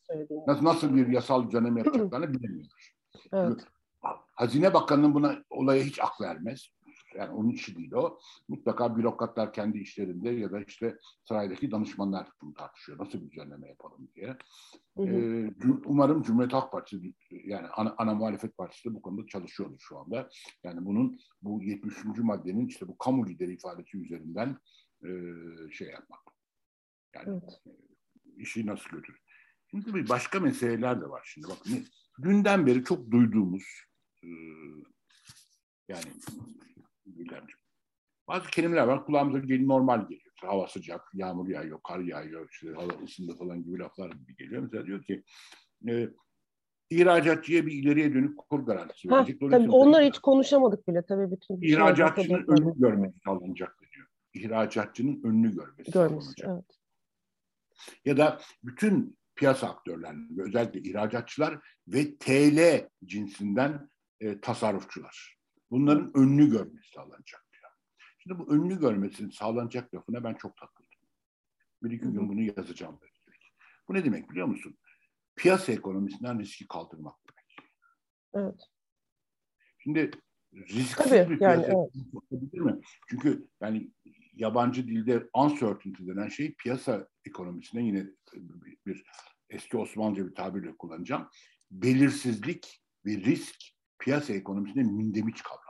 Nasıl, 0.46 0.64
nasıl 0.64 0.94
bir 0.94 1.08
yasal 1.08 1.46
düzenleme 1.46 1.80
yapacaklarını 1.80 2.34
bilemiyorlar. 2.34 2.94
Evet. 3.32 3.60
Hazine 4.32 4.74
Bakanı'nın 4.74 5.14
buna 5.14 5.36
olaya 5.50 5.82
hiç 5.82 6.00
aklı 6.00 6.26
ermez. 6.26 6.68
Yani 7.14 7.30
onun 7.30 7.48
işi 7.48 7.76
değil 7.76 7.92
o. 7.92 8.18
Mutlaka 8.48 8.96
bürokratlar 8.96 9.52
kendi 9.52 9.78
işlerinde 9.78 10.30
ya 10.30 10.52
da 10.52 10.60
işte 10.60 10.98
saraydaki 11.24 11.70
danışmanlar 11.70 12.28
bunu 12.42 12.54
tartışıyor. 12.54 12.98
Nasıl 12.98 13.20
bir 13.20 13.30
düzenleme 13.30 13.68
yapalım 13.68 14.08
diye. 14.14 14.36
Hı 14.96 15.02
hı. 15.02 15.06
Ee, 15.06 15.50
umarım 15.84 16.22
Cumhuriyet 16.22 16.52
Halk 16.52 16.72
Partisi 16.72 17.14
yani 17.30 17.66
ana, 17.66 17.94
ana 17.98 18.14
muhalefet 18.14 18.56
partisi 18.56 18.90
de 18.90 18.94
bu 18.94 19.02
konuda 19.02 19.26
çalışıyordur 19.26 19.78
şu 19.78 19.98
anda. 19.98 20.28
Yani 20.64 20.86
bunun 20.86 21.18
bu 21.42 21.62
73. 21.62 22.18
maddenin 22.18 22.66
işte 22.66 22.88
bu 22.88 22.98
kamu 22.98 23.28
lideri 23.28 23.54
ifadesi 23.54 23.98
üzerinden 23.98 24.58
e, 25.04 25.08
şey 25.72 25.88
yapmak. 25.88 26.20
Yani 27.14 27.28
evet. 27.28 27.62
işi 28.36 28.66
nasıl 28.66 28.90
götürür? 28.90 29.20
Şimdi 29.70 29.94
bir 29.94 30.08
başka 30.08 30.40
meseleler 30.40 31.00
de 31.00 31.08
var 31.08 31.22
şimdi. 31.34 31.48
Bakın 31.48 31.84
dünden 32.22 32.66
beri 32.66 32.84
çok 32.84 33.10
duyduğumuz 33.10 33.64
e, 34.22 34.28
yani 35.88 36.04
Güllemciğim. 37.06 37.58
Bazı 38.28 38.50
kelimeler 38.50 38.86
var 38.86 39.06
kulağımıza 39.06 39.38
gel 39.38 39.66
normal 39.66 40.00
geliyor. 40.00 40.32
Hava 40.40 40.68
sıcak, 40.68 41.00
yağmur 41.14 41.48
yağıyor, 41.48 41.80
kar 41.82 41.98
yağıyor, 41.98 42.48
işte 42.50 42.72
hava 42.72 43.04
ısındı 43.04 43.36
falan 43.36 43.64
gibi 43.64 43.78
laflar 43.78 44.10
gibi 44.10 44.36
geliyor. 44.36 44.62
Mesela 44.62 44.86
diyor 44.86 45.04
ki 45.04 45.22
e, 45.88 46.08
ihracatçıya 46.90 47.66
bir 47.66 47.72
ileriye 47.72 48.14
dönük 48.14 48.38
kur 48.38 48.60
garantisi 48.60 49.08
ha, 49.08 49.16
verecek. 49.16 49.40
Tabii 49.40 49.70
onlar 49.70 50.04
hiç 50.04 50.18
konuşamadık 50.18 50.88
bile 50.88 51.02
tabii 51.06 51.30
bütün. 51.30 51.62
İhracatçının 51.62 52.44
önünü 52.48 52.78
görmesi 52.78 53.18
sağlanacak 53.24 53.80
diyor. 53.80 54.06
İhracatçının 54.34 55.22
önünü 55.24 55.54
görmesi, 55.54 55.92
görmesi 55.92 56.26
sağlanacak. 56.26 56.48
Evet. 56.48 56.78
Ya 58.04 58.16
da 58.16 58.40
bütün 58.62 59.18
piyasa 59.36 59.68
aktörlerinin 59.68 60.38
özellikle 60.38 60.80
ihracatçılar 60.80 61.58
ve 61.88 62.16
TL 62.16 62.88
cinsinden 63.04 63.90
e, 64.20 64.40
tasarrufçular. 64.40 65.38
Bunların 65.74 66.10
önünü 66.14 66.50
görmesi 66.50 66.90
sağlanacak 66.90 67.46
diyor. 67.52 67.70
Şimdi 68.18 68.38
bu 68.38 68.52
önünü 68.52 68.80
görmesinin 68.80 69.30
sağlanacak 69.30 69.94
lafına 69.94 70.24
ben 70.24 70.34
çok 70.34 70.56
takıldım. 70.56 70.90
Bir 71.82 71.90
iki 71.90 72.04
gün 72.04 72.28
bunu 72.28 72.40
yazacağım. 72.40 72.98
Demek. 73.00 73.54
Bu 73.88 73.94
ne 73.94 74.04
demek 74.04 74.30
biliyor 74.30 74.46
musun? 74.46 74.78
Piyasa 75.36 75.72
ekonomisinden 75.72 76.38
riski 76.38 76.68
kaldırmak 76.68 77.14
demek. 77.28 77.72
Evet. 78.34 78.60
Şimdi 79.78 80.10
risksiz 80.52 80.96
Tabii, 80.96 81.30
bir 81.30 81.38
piyasa 81.38 81.62
yani, 81.62 81.88
evet. 82.32 82.52
mi? 82.52 82.80
Çünkü 83.08 83.48
yani 83.60 83.90
yabancı 84.32 84.88
dilde 84.88 85.28
uncertainty 85.34 86.06
denen 86.06 86.28
şey 86.28 86.54
piyasa 86.54 87.08
ekonomisine 87.24 87.82
yine 87.86 88.06
bir 88.86 89.04
eski 89.50 89.76
Osmanlıca 89.76 90.26
bir 90.26 90.34
tabirle 90.34 90.76
kullanacağım. 90.76 91.28
Belirsizlik 91.70 92.82
ve 93.06 93.16
risk 93.16 93.74
piyasa 93.98 94.32
ekonomisinde 94.32 94.82
mündemiş 94.82 95.42
kavramlardır. 95.42 95.63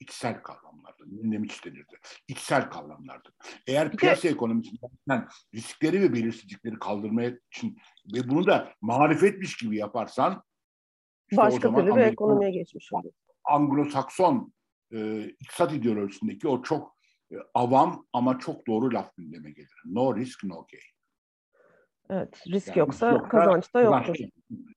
İçsel 0.00 0.42
kavramlardır. 0.42 1.06
Mündemiş 1.06 1.64
denirdi. 1.64 1.98
İçsel 2.28 2.70
kavramlardır. 2.70 3.32
Eğer 3.66 3.96
piyasa 3.96 4.28
ekonomisinden 4.28 5.28
riskleri 5.54 6.02
ve 6.02 6.12
belirsizlikleri 6.12 6.78
kaldırmaya 6.78 7.38
için 7.52 7.78
ve 8.14 8.28
bunu 8.28 8.46
da 8.46 8.74
marifetmiş 8.80 9.56
gibi 9.56 9.76
yaparsan 9.76 10.42
işte 11.30 11.42
başka 11.42 11.74
türlü 11.74 11.96
bir 11.96 12.00
ekonomiye 12.00 12.50
geçmiş 12.50 12.92
olur. 12.92 13.12
Anglo-Sakson 13.44 14.52
e, 14.92 15.24
iktisat 15.24 15.72
ideolojisindeki 15.72 16.48
o 16.48 16.62
çok 16.62 16.96
e, 17.32 17.36
avam 17.54 18.06
ama 18.12 18.38
çok 18.38 18.66
doğru 18.66 18.94
laf 18.94 19.16
gündeme 19.16 19.50
gelir. 19.50 19.82
No 19.84 20.16
risk, 20.16 20.44
no 20.44 20.66
gain. 20.72 20.97
Evet, 22.10 22.46
risk 22.46 22.68
yani 22.68 22.78
yoksa, 22.78 23.10
yoksa 23.10 23.28
kazanç 23.28 23.74
da 23.74 23.80
yoktur. 23.80 24.16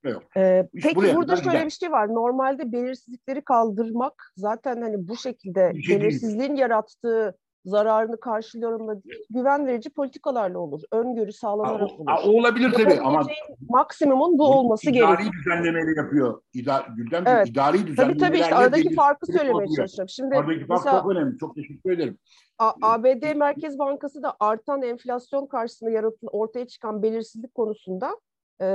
Yok. 0.03 0.23
Ee, 0.37 0.67
peki 0.83 1.15
burada 1.15 1.35
şöyle 1.35 1.49
gider. 1.49 1.65
bir 1.65 1.71
şey 1.71 1.91
var. 1.91 2.07
Normalde 2.07 2.71
belirsizlikleri 2.71 3.41
kaldırmak 3.41 4.33
zaten 4.35 4.81
hani 4.81 5.07
bu 5.07 5.17
şekilde 5.17 5.73
şey 5.81 5.99
belirsizliğin 5.99 6.49
değil. 6.49 6.59
yarattığı 6.59 7.37
zararını 7.65 8.19
karşılıyorumla 8.19 9.03
değil, 9.03 9.23
güven 9.29 9.67
verici 9.67 9.89
politikalarla 9.89 10.59
olur. 10.59 10.81
Öngörü 10.91 11.33
sağlanarak 11.33 11.99
olur. 11.99 12.05
A, 12.07 12.23
o 12.23 12.29
olabilir 12.29 12.71
tabii 12.71 12.99
ama 12.99 13.27
maksimumun 13.69 14.39
bu 14.39 14.47
olması 14.47 14.91
gerekiyor. 14.91 15.19
İdari 15.19 15.31
düzenlemeleri 15.31 15.97
yapıyor. 15.97 16.41
İda, 16.53 16.85
Gülden 16.97 17.23
evet. 17.25 17.49
idari 17.49 17.87
düzenlemelerle 17.87 18.17
Tabii 18.17 18.17
tabii 18.17 18.39
işte 18.39 18.55
aradaki 18.55 18.95
farkı 18.95 19.25
söylemeye 19.25 19.53
oluyor. 19.53 19.75
çalışıyorum. 19.75 20.09
Şimdi 20.09 20.35
aradaki 20.35 20.65
fark 20.65 20.83
çok 20.83 21.11
önemli. 21.11 21.37
Çok 21.37 21.55
teşekkür 21.55 21.91
ederim. 21.91 22.17
A, 22.61 22.73
ABD 22.81 23.35
Merkez 23.35 23.79
Bankası 23.79 24.23
da 24.23 24.35
artan 24.39 24.81
enflasyon 24.81 25.47
karşısında 25.47 25.89
yaratıl 25.89 26.27
ortaya 26.31 26.67
çıkan 26.67 27.03
belirsizlik 27.03 27.55
konusunda 27.55 28.17
e, 28.61 28.65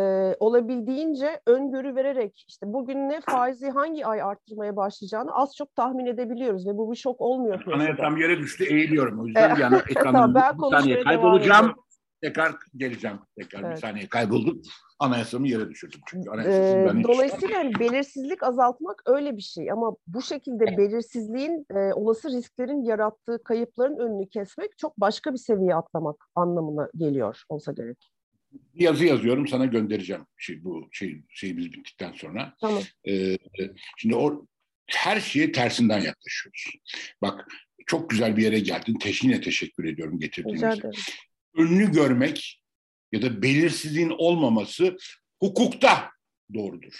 olabildiğince 0.41 1.41
öngörü 1.47 1.95
vererek 1.95 2.45
işte 2.49 2.73
bugün 2.73 3.09
ne 3.09 3.21
faizi 3.21 3.71
hangi 3.71 4.07
ay 4.07 4.23
arttırmaya 4.23 4.77
başlayacağını 4.77 5.35
az 5.35 5.57
çok 5.57 5.77
tahmin 5.77 6.07
edebiliyoruz 6.07 6.67
ve 6.67 6.77
bu 6.77 6.93
bir 6.93 6.97
şok 6.97 7.21
olmuyor. 7.21 7.65
Anayasam 7.73 8.17
yere 8.17 8.39
düştü 8.39 8.65
eğiliyorum. 8.65 9.21
O 9.21 9.27
yüzden 9.27 9.57
bir 9.57 9.61
yana 9.61 9.79
ekranım 9.89 10.35
ben 10.35 10.59
bir 10.59 10.77
saniye 10.77 11.05
kaybolacağım. 11.05 11.75
Tekrar 12.23 12.53
geleceğim. 12.77 13.19
Tekrar 13.39 13.63
evet. 13.63 13.77
bir 13.77 13.81
saniye 13.81 14.09
kayboldum. 14.09 14.63
Anayasamı 14.99 15.49
yere 15.49 15.71
düşürdüm. 15.71 16.01
Çünkü 16.07 16.31
ee, 16.31 17.03
dolayısıyla 17.05 17.59
hani 17.59 17.81
belirsizlik 17.81 18.43
azaltmak 18.43 19.03
öyle 19.07 19.37
bir 19.37 19.43
şey 19.43 19.71
ama 19.71 19.97
bu 20.07 20.23
şekilde 20.23 20.67
belirsizliğin 20.67 21.67
e, 21.71 21.93
olası 21.93 22.31
risklerin 22.31 22.85
yarattığı 22.85 23.45
kayıpların 23.45 23.97
önünü 23.99 24.29
kesmek 24.29 24.79
çok 24.79 25.01
başka 25.01 25.33
bir 25.33 25.39
seviye 25.39 25.75
atlamak 25.75 26.17
anlamına 26.35 26.89
geliyor 26.97 27.43
olsa 27.49 27.73
gerek 27.73 28.11
bir 28.75 28.81
yazı 28.81 29.05
yazıyorum 29.05 29.47
sana 29.47 29.67
göndereceğim 29.67 30.27
şey 30.37 30.65
bu 30.65 30.89
şey 30.93 31.23
şeyimiz 31.29 31.73
bittikten 31.73 32.13
sonra. 32.13 32.55
Tamam. 32.61 32.83
Ee, 33.09 33.39
şimdi 33.97 34.17
o 34.17 34.47
her 34.87 35.21
şeye 35.21 35.53
tersinden 35.53 36.01
yaklaşıyoruz. 36.01 36.65
Bak 37.23 37.49
çok 37.87 38.11
güzel 38.11 38.37
bir 38.37 38.43
yere 38.43 38.59
geldin. 38.59 38.99
Teşhine 38.99 39.41
teşekkür 39.41 39.85
ediyorum 39.85 40.19
getirdiğiniz. 40.19 40.79
Önünü 41.57 41.93
görmek 41.93 42.63
ya 43.13 43.23
da 43.23 43.43
belirsizliğin 43.43 44.13
olmaması 44.19 44.97
hukukta 45.41 46.11
doğrudur. 46.55 46.95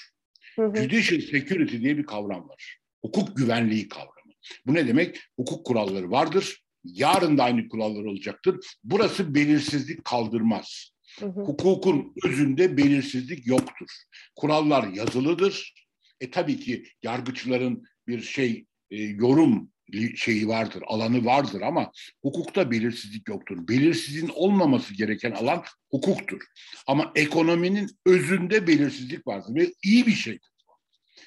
Hı 0.57 0.67
hı. 0.67 0.77
Judicial 0.77 1.21
security 1.21 1.79
diye 1.79 1.99
bir 1.99 2.07
kavram 2.07 2.49
var. 2.49 2.79
Hukuk 3.03 3.37
güvenliği 3.37 3.89
kavramı. 3.89 4.33
Bu 4.67 4.75
ne 4.75 4.89
demek? 4.89 5.21
Hukuk 5.37 5.67
kuralları 5.67 6.11
vardır. 6.11 6.63
Yarın 6.85 7.39
da 7.39 7.45
aynı 7.45 7.69
kurallar 7.69 8.05
olacaktır. 8.05 8.57
Burası 8.85 9.35
belirsizlik 9.35 10.05
kaldırmaz. 10.05 10.91
Hı 11.19 11.27
hı. 11.27 11.41
Hukukun 11.41 12.15
özünde 12.25 12.77
belirsizlik 12.77 13.47
yoktur. 13.47 13.89
Kurallar 14.37 14.89
yazılıdır. 14.89 15.75
E 16.21 16.31
tabii 16.31 16.61
ki 16.61 16.85
yargıçların 17.03 17.85
bir 18.09 18.23
şey 18.23 18.67
e, 18.91 19.03
yorum 19.03 19.71
şeyi 20.17 20.49
vardır, 20.49 20.83
alanı 20.87 21.25
vardır 21.25 21.61
ama 21.61 21.93
hukukta 22.23 22.71
belirsizlik 22.71 23.29
yoktur. 23.29 23.69
Belirsizliğin 23.69 24.31
olmaması 24.35 24.95
gereken 24.95 25.31
alan 25.31 25.65
hukuktur. 25.91 26.43
Ama 26.87 27.13
ekonominin 27.15 27.91
özünde 28.07 28.67
belirsizlik 28.67 29.27
vardır 29.27 29.55
ve 29.55 29.73
iyi 29.85 30.07
bir 30.07 30.13
şeydir. 30.13 30.51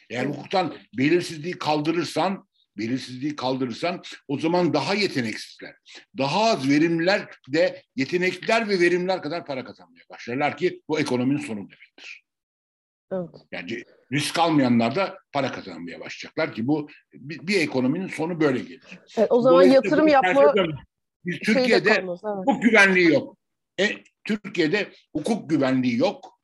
Eğer 0.10 0.26
hukuktan 0.26 0.78
belirsizliği 0.98 1.58
kaldırırsan 1.58 2.50
belirsizliği 2.78 3.36
kaldırırsan 3.36 4.04
o 4.28 4.40
zaman 4.40 4.74
daha 4.74 4.94
yeteneksizler, 4.94 5.76
daha 6.18 6.44
az 6.44 6.70
verimliler 6.70 7.28
de 7.48 7.84
yetenekliler 7.96 8.70
ve 8.70 8.80
verimliler 8.80 9.22
kadar 9.22 9.46
para 9.46 9.64
kazanmaya 9.64 10.04
başlarlar 10.10 10.58
ki 10.58 10.82
bu 10.88 11.00
ekonominin 11.00 11.40
sonu 11.40 11.58
demektir. 11.58 12.24
Evet. 13.12 13.30
Yani 13.52 13.84
risk 14.12 14.40
almayanlar 14.40 14.96
da 14.96 15.18
para 15.32 15.52
kazanmaya 15.52 16.00
başlayacaklar 16.00 16.54
ki 16.54 16.68
bu 16.68 16.90
bir, 17.14 17.48
bir 17.48 17.62
ekonominin 17.62 18.08
sonu 18.08 18.42
böyle 18.42 18.60
gelir. 18.60 19.00
Evet, 19.18 19.32
o 19.32 19.42
zaman 19.42 19.64
yatırım 19.64 20.08
yapma 20.08 20.54
biz 21.26 21.40
Türkiye'de 21.40 21.96
kalmaz, 21.96 22.22
evet. 22.26 22.36
hukuk 22.38 22.64
güvenliği 22.64 23.14
yok. 23.14 23.38
E, 23.80 24.04
Türkiye'de 24.24 24.94
hukuk 25.16 25.50
güvenliği 25.50 25.98
yok. 25.98 26.40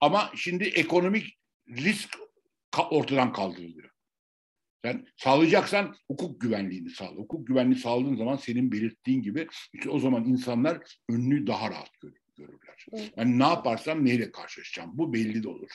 Ama 0.00 0.30
şimdi 0.36 0.64
ekonomik 0.64 1.38
risk 1.68 2.18
ortadan 2.90 3.32
kaldırılıyor. 3.32 3.90
Sen 4.84 5.06
sağlayacaksan 5.16 5.94
hukuk 6.10 6.40
güvenliğini 6.40 6.90
sağla. 6.90 7.16
Hukuk 7.16 7.46
güvenliği 7.46 7.78
sağladığın 7.78 8.16
zaman 8.16 8.36
senin 8.36 8.72
belirttiğin 8.72 9.22
gibi 9.22 9.48
işte 9.72 9.90
o 9.90 9.98
zaman 9.98 10.24
insanlar 10.24 10.98
önünü 11.08 11.46
daha 11.46 11.70
rahat 11.70 12.00
görür, 12.00 12.21
görürler. 12.46 13.10
Yani 13.16 13.38
ne 13.38 13.42
yaparsam 13.42 14.04
neyle 14.04 14.32
karşılaşacağım 14.32 14.90
bu 14.94 15.12
belli 15.12 15.42
de 15.42 15.48
olur. 15.48 15.70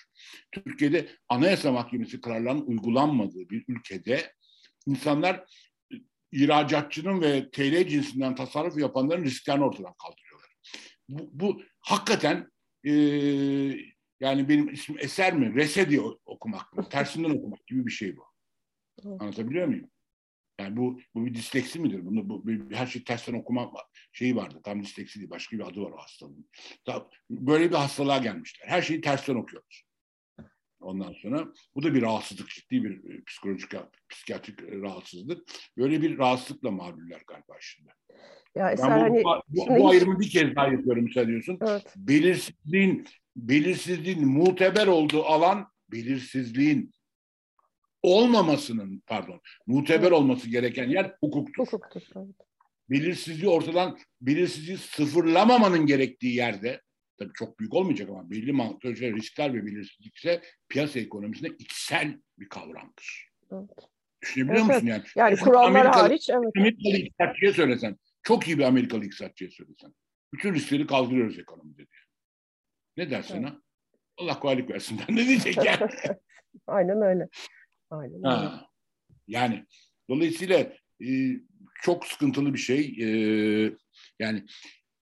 Türkiye'de 0.51 1.07
Anayasa 1.29 1.71
Mahkemesi 1.71 2.21
kararlarının 2.21 2.65
uygulanmadığı 2.67 3.49
bir 3.49 3.65
ülkede 3.67 4.33
insanlar 4.85 5.35
e, 5.93 5.95
ihracatçının 6.31 7.21
ve 7.21 7.49
TL 7.51 7.87
cinsinden 7.87 8.35
tasarruf 8.35 8.77
yapanların 8.77 9.23
risklerini 9.23 9.63
ortadan 9.63 9.93
kaldırıyorlar. 9.93 10.49
Bu, 11.09 11.29
bu 11.33 11.61
hakikaten 11.79 12.51
e, 12.83 12.91
yani 14.19 14.49
benim 14.49 14.73
ismim 14.73 14.99
Eser 15.01 15.33
mi? 15.33 15.55
Rese 15.55 15.89
diye 15.89 16.01
okumak 16.25 16.73
mı? 16.73 16.89
Tersinden 16.89 17.29
okumak 17.29 17.67
gibi 17.67 17.85
bir 17.85 17.91
şey 17.91 18.17
bu. 18.17 18.23
Anlatabiliyor 19.19 19.67
muyum? 19.67 19.89
Yani 20.59 20.77
bu, 20.77 20.99
bu 21.15 21.25
bir 21.25 21.33
disleksi 21.33 21.79
midir? 21.79 22.05
Bunu, 22.05 22.29
bu, 22.29 22.47
bir, 22.47 22.75
her 22.75 22.87
şey 22.87 23.03
tersten 23.03 23.33
okuma 23.33 23.71
şeyi 24.11 24.35
vardı. 24.35 24.61
Tam 24.63 24.83
disleksi 24.83 25.19
değil. 25.19 25.29
Başka 25.29 25.57
bir 25.57 25.67
adı 25.67 25.81
var 25.81 25.91
o 25.91 25.97
hastalığın. 25.97 26.49
Böyle 27.29 27.69
bir 27.69 27.75
hastalığa 27.75 28.17
gelmişler. 28.17 28.67
Her 28.67 28.81
şeyi 28.81 29.01
tersten 29.01 29.35
okuyorlar. 29.35 29.83
Ondan 30.79 31.13
sonra 31.13 31.47
bu 31.75 31.83
da 31.83 31.93
bir 31.93 32.01
rahatsızlık, 32.01 32.49
ciddi 32.49 32.83
bir 32.83 33.13
e, 33.13 33.23
psikolojik, 33.23 33.71
psikiyatrik 34.09 34.61
e, 34.61 34.81
rahatsızlık. 34.81 35.47
Böyle 35.77 36.01
bir 36.01 36.17
rahatsızlıkla 36.17 36.71
mağluller 36.71 37.21
galiba 37.27 37.57
şimdi. 37.59 37.89
Ya 38.55 38.75
ben 38.77 39.11
bu, 39.11 39.29
hani, 39.29 39.43
bu, 39.47 39.67
bu 39.69 39.89
hiç... 39.89 39.95
ayrımı 39.95 40.19
bir 40.19 40.29
kez 40.29 40.55
daha 40.55 40.67
yapıyorum 40.67 41.03
müsaade 41.03 41.25
ediyorsun. 41.25 41.59
Evet. 41.61 41.93
Belirsizliğin, 41.95 43.07
belirsizliğin 43.35 44.27
muteber 44.27 44.87
olduğu 44.87 45.23
alan, 45.23 45.67
belirsizliğin 45.91 46.91
olmamasının, 48.07 49.03
pardon, 49.07 49.41
muteber 49.67 50.11
olması 50.11 50.49
gereken 50.49 50.89
yer 50.89 51.15
hukuktur. 51.19 51.67
Hukuktur, 51.67 52.01
evet. 52.15 52.35
Belirsizliği 52.89 53.49
ortadan, 53.49 53.97
belirsizliği 54.21 54.77
sıfırlamamanın 54.77 55.85
gerektiği 55.85 56.35
yerde, 56.35 56.81
tabii 57.19 57.33
çok 57.33 57.59
büyük 57.59 57.73
olmayacak 57.73 58.09
ama 58.09 58.31
belli 58.31 58.51
mantıklı 58.51 58.95
riskler 58.95 59.53
ve 59.53 59.65
belirsizlik 59.65 60.15
ise 60.15 60.41
piyasa 60.69 60.99
ekonomisinde 60.99 61.49
içsel 61.59 62.21
bir 62.39 62.49
kavramdır. 62.49 63.31
Evet. 63.51 63.69
Düşünebiliyor 64.21 64.65
evet, 64.65 64.75
musun 64.75 64.87
yani? 64.87 65.03
Yani 65.15 65.35
kurallar 65.35 65.69
Amerikalı, 65.69 66.01
hariç 66.01 66.29
evet. 66.29 66.51
Amerikalı 66.57 66.97
iktisatçıya 66.97 67.53
söylesen, 67.53 67.97
çok 68.23 68.47
iyi 68.47 68.57
bir 68.57 68.63
Amerikalı 68.63 69.05
iktisatçıya 69.05 69.49
söylesen. 69.49 69.93
Bütün 70.33 70.53
riskleri 70.53 70.87
kaldırıyoruz 70.87 71.39
ekonomide 71.39 71.77
diye. 71.77 71.87
Ne 72.97 73.11
dersin 73.11 73.35
evet. 73.35 73.49
ha? 73.49 73.61
Allah 74.17 74.39
kolaylık 74.39 74.69
versin. 74.69 75.01
ne 75.09 75.27
diyecek 75.27 75.57
yani? 75.57 75.91
Aynen 76.67 77.01
öyle. 77.01 77.27
Aynen. 77.89 78.23
Ha. 78.23 78.69
Yani 79.27 79.65
dolayısıyla 80.09 80.73
e, 81.05 81.39
çok 81.81 82.05
sıkıntılı 82.05 82.53
bir 82.53 82.59
şey. 82.59 82.95
E, 82.99 83.07
yani 84.19 84.45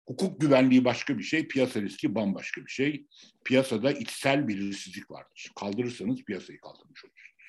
hukuk 0.08 0.42
güvenliği 0.42 0.86
başka 0.86 1.18
bir 1.18 1.24
şey, 1.24 1.48
piyasa 1.48 1.82
riski 1.82 2.16
bambaşka 2.16 2.62
bir 2.66 2.72
şey. 2.72 3.08
Piyasada 3.46 3.92
içsel 3.92 4.48
belirsizlik 4.48 5.12
vardır. 5.12 5.52
Kaldırırsanız 5.60 6.24
piyasayı 6.24 6.60
kaldırmış 6.60 7.06
olursunuz. 7.06 7.40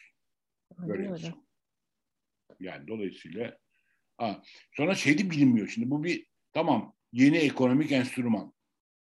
Böyle 0.79 1.13
öyle. 1.13 1.35
Yani 2.61 2.89
dolayısıyla 2.89 3.59
ha, 4.17 4.43
sonra 4.77 4.95
şey 4.95 5.19
de 5.19 5.31
bilinmiyor. 5.31 5.69
Şimdi 5.69 5.91
bu 5.91 6.05
bir 6.05 6.27
tamam 6.53 6.95
yeni 7.13 7.37
ekonomik 7.37 7.93
enstrüman. 7.93 8.53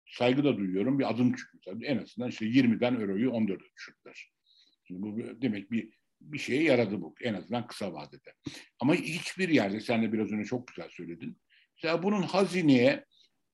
Saygı 0.06 0.44
da 0.44 0.56
duyuyorum. 0.56 0.98
Bir 0.98 1.10
adım 1.10 1.34
çıkıyor. 1.34 1.82
En 1.82 1.98
azından 1.98 2.28
işte 2.28 2.46
20'den 2.46 3.00
euroyu 3.00 3.30
14'e 3.30 3.72
düşürdüler. 3.76 4.32
Şimdi 4.84 5.02
bu 5.02 5.42
demek 5.42 5.70
bir 5.70 5.97
bir 6.20 6.38
şeye 6.38 6.62
yaradı 6.62 7.00
bu. 7.00 7.14
En 7.22 7.34
azından 7.34 7.66
kısa 7.66 7.92
vadede. 7.92 8.34
Ama 8.80 8.94
hiçbir 8.94 9.48
yerde 9.48 9.80
sen 9.80 10.02
de 10.02 10.12
biraz 10.12 10.32
önce 10.32 10.44
çok 10.44 10.66
güzel 10.66 10.88
söyledin. 10.90 11.40
Mesela 11.76 12.02
bunun 12.02 12.22
hazineye 12.22 13.04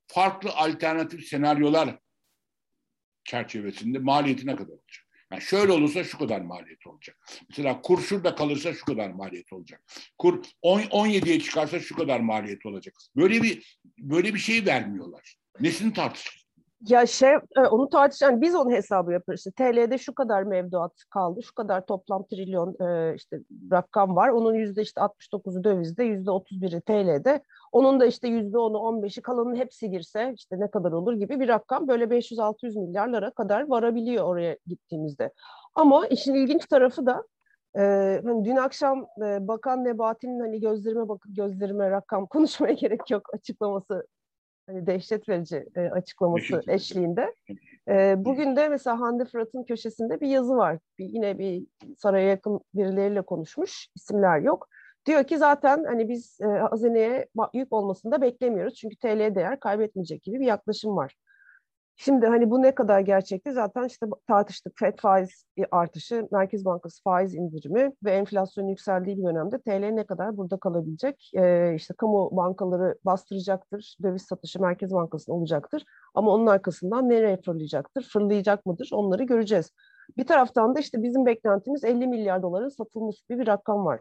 farklı 0.07 0.51
alternatif 0.51 1.29
senaryolar 1.29 1.99
çerçevesinde 3.25 3.99
maliyeti 3.99 4.47
ne 4.47 4.57
kadar 4.57 4.73
olacak? 4.73 5.05
Yani 5.33 5.43
şöyle 5.43 5.73
olursa 5.73 6.05
şu 6.05 6.19
kadar 6.19 6.41
maliyet 6.41 6.87
olacak. 6.87 7.17
Mesela 7.49 7.81
kur 7.81 8.03
şurada 8.03 8.35
kalırsa 8.35 8.75
şu 8.75 8.85
kadar 8.85 9.11
maliyet 9.11 9.53
olacak. 9.53 9.83
Kur 10.19 10.45
10, 10.63 10.81
17'ye 10.81 11.41
çıkarsa 11.41 11.81
şu 11.81 11.97
kadar 11.97 12.21
maliyet 12.21 12.67
olacak. 12.67 12.95
Böyle 13.17 13.43
bir 13.43 13.79
böyle 13.99 14.35
bir 14.35 14.39
şey 14.39 14.67
vermiyorlar. 14.67 15.37
Nesini 15.61 15.93
tartışıyorsun? 15.93 16.44
Ya 16.89 17.07
şey 17.07 17.31
e, 17.57 17.61
onu 17.71 17.89
tartışan 17.89 18.31
yani 18.31 18.41
biz 18.41 18.55
onu 18.55 18.71
hesabı 18.71 19.13
yapıyoruz. 19.13 19.41
İşte 19.47 19.51
TL'de 19.51 19.99
şu 19.99 20.15
kadar 20.15 20.43
mevduat 20.43 20.93
kaldı, 21.11 21.43
şu 21.43 21.55
kadar 21.55 21.87
toplam 21.87 22.27
trilyon 22.27 22.77
e, 22.87 23.15
işte 23.15 23.41
rakam 23.73 24.17
var. 24.17 24.29
Onun 24.29 24.55
yüzde 24.55 24.83
işte 24.83 25.01
69'u 25.01 25.65
dövizde, 25.65 26.05
yüzde 26.05 26.31
31'i 26.31 26.81
TL'de. 26.81 27.43
Onun 27.73 28.01
da 28.01 28.07
işte 28.07 28.29
yüzde 28.29 28.57
10'u 28.57 28.79
15'i 28.79 29.23
kalanın 29.23 29.57
hepsi 29.57 29.91
girse 29.91 30.33
işte 30.37 30.61
ne 30.61 30.71
kadar 30.71 30.93
olur 30.93 31.15
gibi 31.15 31.41
bir 31.41 31.49
rakam 31.49 31.89
böyle 31.89 32.05
500-600 32.05 32.81
milyarlara 32.81 33.31
kadar 33.31 33.69
varabiliyor 33.69 34.25
oraya 34.25 34.57
gittiğimizde. 34.67 35.33
Ama 35.75 36.07
işin 36.07 36.35
ilginç 36.35 36.67
tarafı 36.67 37.07
da 37.07 37.25
e, 37.77 37.81
hani 38.25 38.45
dün 38.45 38.57
akşam 38.57 39.07
e, 39.25 39.49
Bakan 39.49 39.85
Nebati'nin 39.85 40.41
hani 40.41 40.61
gözlerime 40.61 41.09
bakıp 41.09 41.37
gözlerime 41.37 41.91
rakam 41.91 42.27
konuşmaya 42.31 42.73
gerek 42.73 43.11
yok 43.11 43.35
açıklaması 43.35 44.07
hani 44.67 44.87
dehşet 44.87 45.29
verici 45.29 45.67
e, 45.77 45.81
açıklaması 45.81 46.53
dehşet 46.53 46.69
eşliğinde. 46.69 47.35
E, 47.89 48.15
bugün 48.25 48.57
de 48.57 48.69
mesela 48.69 49.01
Hande 49.01 49.25
Fırat'ın 49.25 49.65
köşesinde 49.65 50.21
bir 50.21 50.29
yazı 50.29 50.57
var. 50.57 50.79
Bir, 50.99 51.05
yine 51.05 51.39
bir 51.39 51.67
saraya 51.99 52.29
yakın 52.29 52.61
birileriyle 52.75 53.23
konuşmuş. 53.23 53.89
isimler 53.97 54.39
yok. 54.39 54.69
Diyor 55.07 55.25
ki 55.25 55.39
zaten 55.39 55.85
hani 55.85 56.09
biz 56.09 56.41
e, 56.41 56.47
hazineye 56.47 57.29
yük 57.55 57.73
olmasını 57.73 58.13
da 58.13 58.23
beklemiyoruz. 58.23 58.75
Çünkü 58.75 58.97
TL 58.97 59.35
değer 59.35 59.61
kaybetmeyecek 59.61 60.23
gibi 60.23 60.41
bir 60.41 60.47
yaklaşım 60.47 60.97
var. 60.97 61.15
Şimdi 61.97 62.27
hani 62.27 62.51
bu 62.51 62.63
ne 62.63 62.75
kadar 62.75 63.01
gerçekti 63.01 63.53
zaten 63.53 63.85
işte 63.85 64.07
tartıştık. 64.29 64.73
FED 64.79 64.99
faiz 64.99 65.45
artışı, 65.71 66.29
Merkez 66.33 66.65
Bankası 66.65 67.03
faiz 67.03 67.35
indirimi 67.35 67.93
ve 68.05 68.11
enflasyon 68.11 68.69
yükseldiği 68.69 69.19
bir 69.19 69.25
dönemde 69.25 69.61
TL 69.61 69.89
ne 69.91 70.07
kadar 70.07 70.37
burada 70.37 70.57
kalabilecek? 70.57 71.31
Ee, 71.35 71.75
işte 71.75 71.95
kamu 71.95 72.31
bankaları 72.33 72.99
bastıracaktır, 73.05 73.97
döviz 74.03 74.23
satışı 74.23 74.61
Merkez 74.61 74.93
Bankası'na 74.93 75.35
olacaktır. 75.35 75.85
Ama 76.15 76.31
onun 76.33 76.47
arkasından 76.47 77.09
nereye 77.09 77.37
fırlayacaktır, 77.43 78.03
fırlayacak 78.03 78.67
mıdır 78.67 78.91
onları 78.93 79.23
göreceğiz. 79.25 79.71
Bir 80.17 80.27
taraftan 80.27 80.75
da 80.75 80.81
işte 80.81 81.03
bizim 81.03 81.27
beklentimiz 81.27 81.85
50 81.85 82.07
milyar 82.07 82.43
doların 82.43 82.69
satılması 82.69 83.29
gibi 83.29 83.39
bir 83.41 83.47
rakam 83.47 83.85
var. 83.85 84.01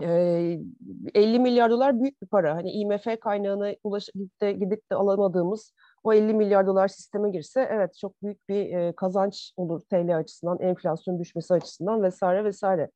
50 0.00 1.38
milyar 1.38 1.70
dolar 1.70 2.00
büyük 2.00 2.22
bir 2.22 2.26
para. 2.26 2.54
Hani 2.54 2.70
IMF 2.70 3.20
kaynağına 3.20 3.74
ulaşıp 3.84 4.14
de, 4.40 4.52
gidip 4.52 4.90
de 4.90 4.94
alamadığımız 4.94 5.72
o 6.06 6.12
50 6.12 6.34
milyar 6.34 6.66
dolar 6.66 6.88
sisteme 6.88 7.30
girse 7.30 7.68
evet 7.70 7.96
çok 8.00 8.22
büyük 8.22 8.48
bir 8.48 8.76
e, 8.76 8.92
kazanç 8.96 9.52
olur 9.56 9.80
TL 9.80 10.18
açısından, 10.18 10.58
enflasyon 10.60 11.18
düşmesi 11.18 11.54
açısından 11.54 12.02
vesaire 12.02 12.44
vesaire. 12.44 12.90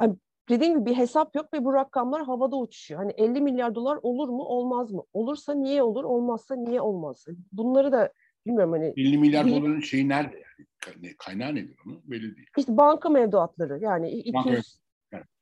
Yani 0.00 0.16
dediğim 0.48 0.78
gibi 0.78 0.90
bir 0.90 0.96
hesap 0.96 1.36
yok 1.36 1.54
ve 1.54 1.64
bu 1.64 1.74
rakamlar 1.74 2.22
havada 2.24 2.56
uçuşuyor. 2.56 3.00
Hani 3.00 3.12
50 3.12 3.40
milyar 3.40 3.74
dolar 3.74 3.98
olur 4.02 4.28
mu, 4.28 4.42
olmaz 4.42 4.92
mı? 4.92 5.02
Olursa 5.12 5.54
niye 5.54 5.82
olur, 5.82 6.04
olmazsa 6.04 6.56
niye 6.56 6.80
olmaz? 6.80 7.26
Bunları 7.52 7.92
da 7.92 8.12
bilmiyorum 8.46 8.72
hani. 8.72 8.92
50 8.96 9.18
milyar 9.18 9.46
bilip, 9.46 9.62
doların 9.62 9.80
şeyi 9.80 10.08
nerede 10.08 10.36
yani? 10.36 11.16
Kaynağı 11.18 11.54
nedir 11.54 11.76
onu? 11.86 12.00
Belli 12.04 12.36
değil. 12.36 12.48
İşte 12.58 12.76
banka 12.76 13.08
mevduatları 13.08 13.78
yani 13.82 14.10
200 14.10 14.34
banka 14.34 14.60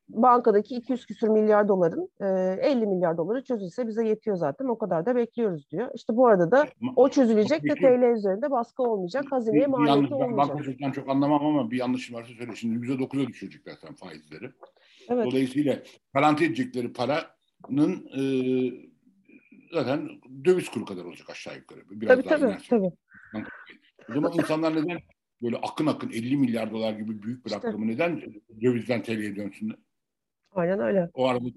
bankadaki 0.09 0.75
200 0.77 1.07
küsür 1.07 1.29
milyar 1.29 1.69
doların 1.69 2.09
e, 2.21 2.27
50 2.71 2.87
milyar 2.87 3.17
doları 3.17 3.45
çözülse 3.45 3.87
bize 3.89 4.09
yetiyor 4.09 4.37
zaten 4.37 4.65
o 4.65 4.79
kadar 4.79 5.07
da 5.07 5.17
bekliyoruz 5.17 5.71
diyor. 5.71 5.91
İşte 5.95 6.17
bu 6.17 6.27
arada 6.27 6.51
da 6.51 6.67
o 6.97 7.09
çözülecek 7.09 7.63
de 7.63 7.75
TL 7.75 8.17
üzerinde 8.17 8.51
baskı 8.51 8.83
olmayacak, 8.83 9.25
hazineye 9.31 9.67
maliyeti 9.67 10.15
olmayacak. 10.15 10.39
Banka 10.39 10.65
çocuktan 10.65 10.91
çok 10.93 11.09
anlamam 11.09 11.47
ama 11.47 11.71
bir 11.71 11.77
yanlışım 11.77 12.17
varsa 12.17 12.35
söyle. 12.39 12.57
Şimdi 12.57 12.87
%9'a 12.87 13.27
düşecekler 13.27 13.73
zaten 13.73 13.95
faizleri. 13.95 14.51
Evet. 15.09 15.27
Dolayısıyla 15.27 15.79
garanti 16.15 16.45
edecekleri 16.45 16.93
paranın 16.93 18.07
e, 18.19 18.23
zaten 19.73 20.09
döviz 20.45 20.69
kuru 20.69 20.85
kadar 20.85 21.05
olacak 21.05 21.31
aşağı 21.31 21.57
yukarı. 21.57 21.81
Biraz 21.91 22.17
tabii 22.17 22.31
daha 22.31 22.39
tabii. 22.39 22.59
tabii. 22.71 22.93
O 24.11 24.15
zaman 24.15 24.33
insanlar 24.33 24.77
neden 24.77 24.99
böyle 25.43 25.57
akın 25.57 25.87
akın 25.87 26.11
50 26.11 26.37
milyar 26.37 26.71
dolar 26.71 26.93
gibi 26.93 27.23
büyük 27.23 27.47
bir 27.47 27.51
işte. 27.51 27.69
rakamı 27.69 27.87
neden 27.87 28.23
dövizden 28.63 29.03
TL'ye 29.03 29.37
dönsünler? 29.37 29.77
Aynen 30.59 30.81
öyle. 30.81 31.11
O 31.15 31.27
arada 31.29 31.49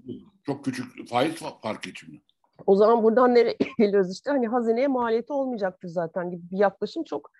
çok 0.46 0.64
küçük 0.64 1.08
faiz 1.08 1.34
farkı 1.62 1.90
için? 1.90 2.22
O 2.66 2.76
zaman 2.76 3.02
buradan 3.02 3.34
nereye 3.34 3.56
geliyoruz 3.78 4.12
işte 4.12 4.30
hani 4.30 4.46
hazineye 4.46 4.88
maliyeti 4.88 5.32
olmayacaktır 5.32 5.88
zaten 5.88 6.30
gibi 6.30 6.42
bir 6.50 6.58
yaklaşım 6.58 7.04
çok 7.04 7.30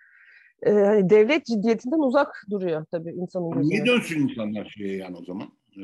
e, 0.61 0.71
hani 0.71 1.09
devlet 1.09 1.45
ciddiyetinden 1.45 1.99
uzak 1.99 2.45
duruyor 2.49 2.85
tabii 2.91 3.11
insanın 3.11 3.51
gözüne. 3.51 3.73
Niye 3.73 3.85
dönsün 3.85 4.21
insanlar 4.21 4.65
şeye 4.65 4.97
yani 4.97 5.17
o 5.17 5.23
zaman? 5.23 5.47
Ee, 5.77 5.81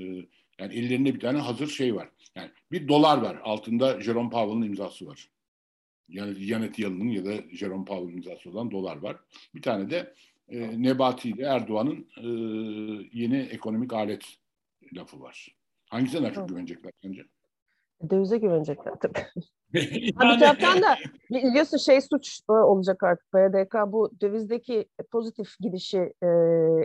yani 0.60 0.74
ellerinde 0.74 1.16
bir 1.16 1.20
tane 1.20 1.38
hazır 1.38 1.68
şey 1.68 1.96
var. 1.96 2.10
Yani 2.36 2.50
bir 2.72 2.88
dolar 2.88 3.18
var. 3.18 3.40
Altında 3.44 4.02
Jerome 4.02 4.30
Powell'ın 4.30 4.62
imzası 4.62 5.08
var. 5.08 5.30
Yani 6.10 6.34
Janet 6.34 6.80
Yellen'ın 6.80 7.10
ya 7.10 7.26
da 7.26 7.34
Jerome 7.52 7.86
Powell'ın 7.86 8.18
imzası 8.18 8.50
olan 8.50 8.72
dolar 8.72 8.98
var. 8.98 9.18
Bir 9.56 9.62
tane 9.62 9.90
de 9.90 10.14
e, 10.50 10.84
Nebati 10.84 11.30
ile 11.30 11.44
Erdoğan'ın 11.44 12.08
e, 12.18 12.28
yeni 13.14 13.38
ekonomik 13.38 13.94
alet 13.94 14.26
lafı 14.96 15.22
var. 15.22 15.59
Hangisine 15.90 16.24
daha 16.24 16.34
çok 16.34 16.50
güvenecekler 16.50 16.92
sence? 17.02 17.22
Dövize 18.10 18.38
güvenecekler 18.38 18.94
tabii. 19.02 19.26
yani... 19.74 20.34
Bir 20.34 20.40
taraftan 20.40 20.82
da 20.82 20.98
biliyorsun 21.30 21.78
şey 21.78 22.02
suç 22.02 22.40
e, 22.50 22.54
olacak 22.54 23.04
artık 23.04 23.34
BDK 23.34 23.76
bu 23.88 24.12
dövizdeki 24.22 24.86
pozitif 25.12 25.60
gidişi 25.60 26.14
e, 26.24 26.28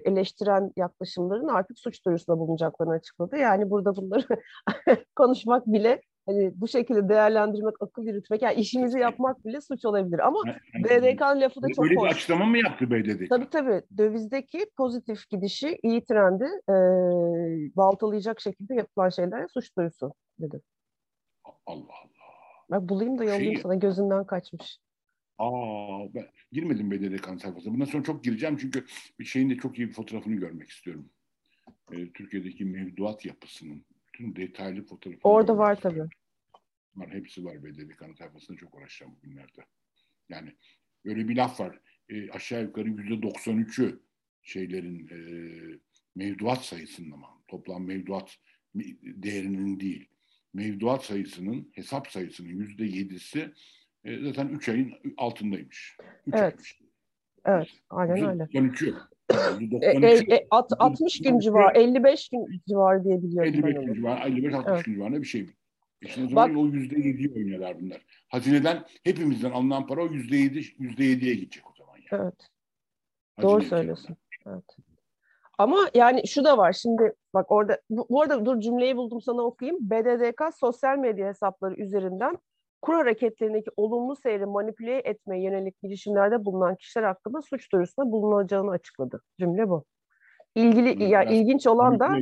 eleştiren 0.05 0.73
yaklaşımların 0.77 1.49
artık 1.49 1.79
suç 1.79 2.05
duyurusunda 2.05 2.39
bulunacaklarını 2.39 2.95
açıkladı. 2.95 3.37
Yani 3.37 3.71
burada 3.71 3.97
bunları 3.97 4.27
konuşmak 5.17 5.67
bile 5.67 6.03
hani 6.27 6.53
bu 6.55 6.69
şekilde 6.69 7.09
değerlendirmek, 7.09 7.75
akıl 7.83 8.07
yürütmek, 8.07 8.43
yani 8.43 8.61
işimizi 8.61 8.99
yapmak 8.99 9.45
bile 9.45 9.61
suç 9.61 9.85
olabilir. 9.85 10.19
Ama 10.19 10.39
BDK'nın 10.75 11.41
lafı 11.41 11.63
da 11.63 11.67
çok 11.77 11.85
Öyle 11.85 11.97
hoş. 11.97 12.05
bir 12.05 12.15
açıklama 12.15 12.45
mı 12.45 12.59
yaptı 12.59 12.91
BDK? 12.91 13.29
Tabii 13.29 13.51
tabii. 13.51 13.83
Dövizdeki 13.99 14.67
pozitif 14.77 15.29
gidişi, 15.31 15.79
iyi 15.83 16.05
trendi 16.05 16.45
e, 16.45 16.75
baltalayacak 17.77 18.41
şekilde 18.41 18.75
yapılan 18.75 19.09
şeylere 19.09 19.47
suç 19.49 19.77
duyusu 19.79 20.13
dedi. 20.39 20.61
Allah 21.67 21.77
Allah. 21.77 22.15
Bak 22.71 22.89
bulayım 22.89 23.19
da 23.19 23.25
yollayayım 23.25 23.53
şey, 23.53 23.63
sana 23.63 23.75
gözünden 23.75 24.27
kaçmış. 24.27 24.79
Aa, 25.39 26.15
ben 26.15 26.27
girmedim 26.53 26.91
BDDK'nın 26.91 27.37
sayfasına. 27.37 27.75
Bundan 27.75 27.85
sonra 27.85 28.03
çok 28.03 28.25
gireceğim 28.25 28.57
çünkü 28.57 28.85
bir 29.19 29.25
şeyin 29.25 29.51
de 29.51 29.57
çok 29.57 29.79
iyi 29.79 29.89
bir 29.89 29.93
fotoğrafını 29.93 30.35
görmek 30.35 30.69
istiyorum. 30.69 31.11
Ee, 31.93 32.13
Türkiye'deki 32.13 32.65
mevduat 32.65 33.25
yapısının 33.25 33.85
bütün 34.15 34.37
detaylı 34.37 34.83
fotoğrafı. 34.83 35.21
Orada 35.25 35.59
var 35.59 35.81
tabii. 35.81 36.09
Var, 36.97 37.11
hepsi 37.11 37.45
var 37.45 37.65
BDDK'nın 37.65 38.15
sayfasında 38.15 38.57
çok 38.57 38.75
uğraşacağım 38.75 39.17
bugünlerde. 39.17 39.65
Yani 40.29 40.53
böyle 41.05 41.29
bir 41.29 41.37
laf 41.37 41.61
var. 41.61 41.81
E, 42.09 42.31
aşağı 42.31 42.63
yukarı 42.63 42.89
yüzde 42.89 43.15
93'ü 43.15 44.01
şeylerin 44.43 45.09
e, 45.09 45.19
mevduat 46.15 46.65
sayısının 46.65 47.11
ama 47.11 47.29
toplam 47.49 47.87
mevduat 47.87 48.37
değerinin 49.03 49.81
değil. 49.81 50.09
Mevduat 50.55 51.05
sayısının, 51.05 51.71
hesap 51.73 52.11
sayısının 52.11 52.49
yüzde 52.49 52.85
yedisi 52.85 53.53
e, 54.05 54.25
zaten 54.25 54.49
3 54.49 54.69
ayın 54.69 54.95
altındaymış. 55.17 55.97
Üç 56.27 56.35
evet. 56.35 56.53
Aymış. 56.53 56.81
Evet, 57.45 57.69
aynen 57.91 58.29
öyle. 58.29 58.43
93'ü. 58.43 58.95
E, 59.83 60.35
e, 60.35 60.47
at, 60.51 60.73
60 60.79 61.23
gün 61.23 61.39
civarı, 61.39 61.79
55 61.79 62.29
gün 62.29 62.47
civarı 62.69 63.05
diye 63.05 63.23
biliyorum 63.23 63.55
55 63.55 63.75
gün 63.75 63.95
civarı, 63.95 64.21
55-60 64.21 64.73
evet. 64.73 64.85
gün 64.85 64.95
civarında 64.95 65.23
bir 65.23 65.27
şey. 65.27 65.47
E 66.03 66.09
şimdi 66.09 66.27
o 66.27 66.31
zaman 66.31 66.51
Bak, 66.51 66.59
o 66.59 66.67
yüzde 66.67 67.09
yediyi 67.09 67.33
oynuyorlar 67.33 67.81
bunlar. 67.81 68.05
Hazineden 68.29 68.85
hepimizden 69.05 69.51
alınan 69.51 69.87
para 69.87 70.03
o 70.03 70.07
yüzde 70.07 70.37
yedi, 70.37 70.63
yüzde 70.79 71.05
yediye 71.05 71.35
gidecek 71.35 71.71
o 71.71 71.73
zaman. 71.79 71.97
Yani. 72.13 72.23
Evet. 72.23 72.49
Hazine 73.37 73.51
Doğru 73.51 73.63
söylüyorsun. 73.63 74.17
Evet. 74.47 74.65
Ama 75.59 75.91
yani 75.95 76.29
şu 76.29 76.45
da 76.45 76.59
var 76.59 76.73
şimdi 76.73 77.13
bak 77.35 77.53
orada 77.53 77.81
bu, 77.91 78.07
bu 78.11 78.23
arada 78.23 78.47
dur 78.47 78.61
cümleyi 78.61 78.97
buldum 78.97 79.21
sana 79.21 79.43
okuyayım. 79.43 79.91
BDDK 79.91 80.43
sosyal 80.55 80.99
medya 80.99 81.29
hesapları 81.29 81.75
üzerinden 81.75 82.39
kur 82.85 82.95
hareketlerindeki 82.95 83.71
olumlu 83.77 84.17
seyri 84.17 84.47
manipüle 84.47 84.99
etmeye 84.99 85.43
yönelik 85.43 85.83
girişimlerde 85.83 86.45
bulunan 86.45 86.77
kişiler 86.77 87.05
hakkında 87.05 87.43
suç 87.43 87.73
duyurusunda 87.73 88.13
bulunacağını 88.13 88.71
açıkladı. 88.71 89.23
Cümle 89.41 89.69
bu. 89.69 89.85
İlgili 90.55 91.03
ya 91.03 91.09
yani 91.09 91.37
ilginç 91.37 91.67
olan 91.67 92.01
da 92.01 92.17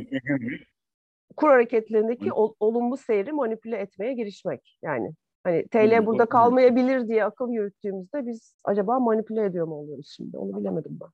kur 1.35 1.47
hareketlerindeki 1.49 2.31
ol, 2.31 2.53
olumlu 2.59 2.97
seyri 2.97 3.31
manipüle 3.31 3.77
etmeye 3.77 4.13
girişmek. 4.13 4.77
Yani 4.81 5.13
hani 5.43 5.67
TL 5.67 6.05
burada 6.05 6.25
kalmayabilir 6.25 7.07
diye 7.07 7.25
akıl 7.25 7.51
yürüttüğümüzde 7.51 8.27
biz 8.27 8.55
acaba 8.63 8.99
manipüle 8.99 9.45
ediyor 9.45 9.67
mu 9.67 9.75
oluyoruz 9.75 10.13
şimdi? 10.15 10.37
Onu 10.37 10.59
bilemedim 10.59 10.99
ben. 11.01 11.09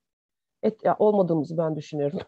Et, 0.63 0.83
ya, 0.83 0.95
olmadığımızı 0.99 1.57
ben 1.57 1.75
düşünüyorum. 1.75 2.19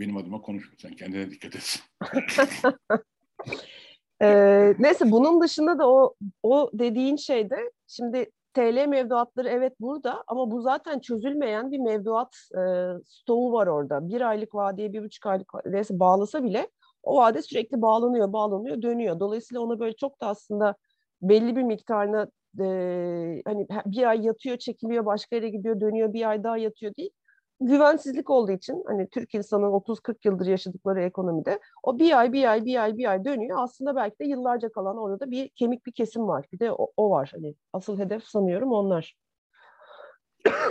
Benim 0.00 0.16
adıma 0.16 0.40
konuşma. 0.40 0.74
Sen 0.78 0.92
kendine 0.92 1.30
dikkat 1.30 1.56
et. 1.56 1.82
ee, 4.22 4.74
neyse 4.78 5.10
bunun 5.10 5.40
dışında 5.40 5.78
da 5.78 5.88
o 5.90 6.14
o 6.42 6.70
dediğin 6.72 7.16
şeyde 7.16 7.56
şimdi 7.86 8.30
TL 8.54 8.86
mevduatları 8.86 9.48
evet 9.48 9.80
burada 9.80 10.24
ama 10.26 10.50
bu 10.50 10.60
zaten 10.62 10.98
çözülmeyen 11.00 11.70
bir 11.72 11.78
mevduat 11.78 12.36
e, 12.54 12.62
stoğu 13.06 13.52
var 13.52 13.66
orada. 13.66 14.08
Bir 14.08 14.20
aylık 14.20 14.54
vadeye, 14.54 14.92
bir 14.92 15.04
buçuk 15.04 15.26
aylık 15.26 15.54
vadeye 15.54 15.84
bağlasa 15.90 16.44
bile 16.44 16.68
o 17.02 17.16
vade 17.16 17.42
sürekli 17.42 17.82
bağlanıyor, 17.82 18.32
bağlanıyor, 18.32 18.82
dönüyor. 18.82 19.20
Dolayısıyla 19.20 19.60
ona 19.60 19.80
böyle 19.80 19.96
çok 19.96 20.20
da 20.20 20.26
aslında 20.26 20.74
belli 21.22 21.56
bir 21.56 21.62
miktarına 21.62 22.26
e, 22.60 23.42
hani 23.46 23.66
bir 23.86 24.08
ay 24.08 24.26
yatıyor, 24.26 24.56
çekiliyor, 24.56 25.06
başka 25.06 25.36
yere 25.36 25.48
gidiyor, 25.50 25.80
dönüyor, 25.80 26.12
bir 26.12 26.28
ay 26.28 26.44
daha 26.44 26.56
yatıyor 26.58 26.94
değil 26.96 27.10
güvensizlik 27.60 28.30
olduğu 28.30 28.52
için 28.52 28.82
hani 28.86 29.08
Türk 29.10 29.34
insanın 29.34 29.72
30-40 29.72 30.16
yıldır 30.24 30.46
yaşadıkları 30.46 31.02
ekonomide 31.02 31.60
o 31.82 31.98
bir 31.98 32.18
ay 32.18 32.32
bir 32.32 32.50
ay 32.50 32.64
bir 32.64 32.82
ay 32.82 32.96
bir 32.96 33.10
ay 33.10 33.24
dönüyor. 33.24 33.58
Aslında 33.60 33.96
belki 33.96 34.18
de 34.18 34.24
yıllarca 34.24 34.72
kalan 34.72 34.96
orada 34.96 35.20
da 35.20 35.30
bir 35.30 35.48
kemik 35.48 35.86
bir 35.86 35.92
kesim 35.92 36.28
var. 36.28 36.46
Bir 36.52 36.58
de 36.58 36.72
o, 36.72 36.92
o 36.96 37.10
var. 37.10 37.30
Hani 37.34 37.54
asıl 37.72 37.98
hedef 37.98 38.24
sanıyorum 38.24 38.72
onlar. 38.72 39.16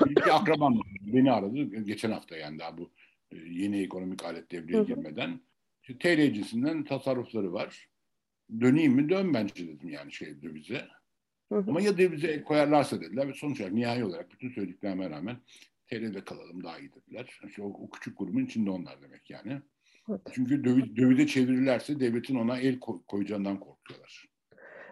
Bir 0.05 0.35
akrabam 0.35 0.79
beni 1.01 1.31
aradı 1.31 1.57
geçen 1.63 2.11
hafta 2.11 2.37
yani 2.37 2.59
daha 2.59 2.77
bu 2.77 2.91
e, 3.31 3.37
yeni 3.37 3.81
ekonomik 3.81 4.25
alet 4.25 4.51
devreye 4.51 4.83
girmeden. 4.83 5.39
İşte 5.81 5.97
TL 5.97 6.33
cinsinden 6.33 6.83
tasarrufları 6.83 7.53
var. 7.53 7.89
Döneyim 8.61 8.93
mi? 8.93 9.09
Dön 9.09 9.33
bence 9.33 9.67
dedim 9.67 9.89
yani 9.89 10.11
şey 10.11 10.41
dövize. 10.41 10.81
Hı 11.51 11.55
hı. 11.55 11.65
Ama 11.67 11.81
ya 11.81 11.97
dövize 11.97 12.43
koyarlarsa 12.43 13.01
dediler 13.01 13.27
ve 13.27 13.33
sonuç 13.33 13.61
olarak 13.61 13.73
nihai 13.73 14.03
olarak 14.03 14.31
bütün 14.31 14.49
söylediklerime 14.49 15.09
rağmen 15.09 15.37
TL'de 15.89 16.25
kalalım 16.25 16.63
daha 16.63 16.79
iyi 16.79 16.91
dediler. 16.93 17.39
İşte 17.47 17.61
o, 17.61 17.67
o 17.67 17.89
küçük 17.89 18.17
grubun 18.17 18.45
içinde 18.45 18.69
onlar 18.69 19.01
demek 19.01 19.29
yani. 19.29 19.61
Evet. 20.09 20.21
Çünkü 20.31 20.63
döviz, 20.63 20.95
dövize 20.95 21.27
çevirirlerse 21.27 21.99
devletin 21.99 22.35
ona 22.35 22.59
el 22.59 22.79
koy, 22.79 22.99
koyacağından 23.07 23.59
korkuyorlar. 23.59 24.25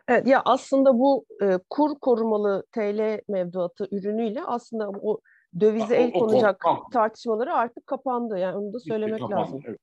Evet 0.08 0.28
ya 0.28 0.42
aslında 0.46 1.00
bu 1.00 1.26
e, 1.42 1.60
kur 1.70 2.00
korumalı 2.00 2.66
TL 2.72 3.22
mevduatı 3.30 3.88
ürünüyle 3.92 4.44
aslında 4.44 4.90
o 4.90 5.20
dövize 5.60 5.96
el 5.96 6.12
konacak 6.12 6.66
o, 6.66 6.70
o, 6.70 6.90
tartışmaları 6.90 7.54
artık 7.54 7.88
kapandı. 7.88 8.38
Yani 8.38 8.58
onu 8.58 8.74
da 8.74 8.80
söylemek 8.80 9.22
bitti, 9.22 9.32
lazım. 9.32 9.62
Evet, 9.66 9.80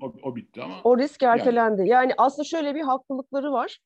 o, 0.00 0.12
o 0.22 0.36
bitti 0.36 0.62
ama. 0.62 0.74
O 0.84 0.98
risk 0.98 1.22
ertelendi. 1.22 1.80
Yani, 1.80 1.90
yani 1.90 2.12
aslında 2.18 2.44
şöyle 2.44 2.74
bir 2.74 2.82
haklılıkları 2.82 3.52
var. 3.52 3.78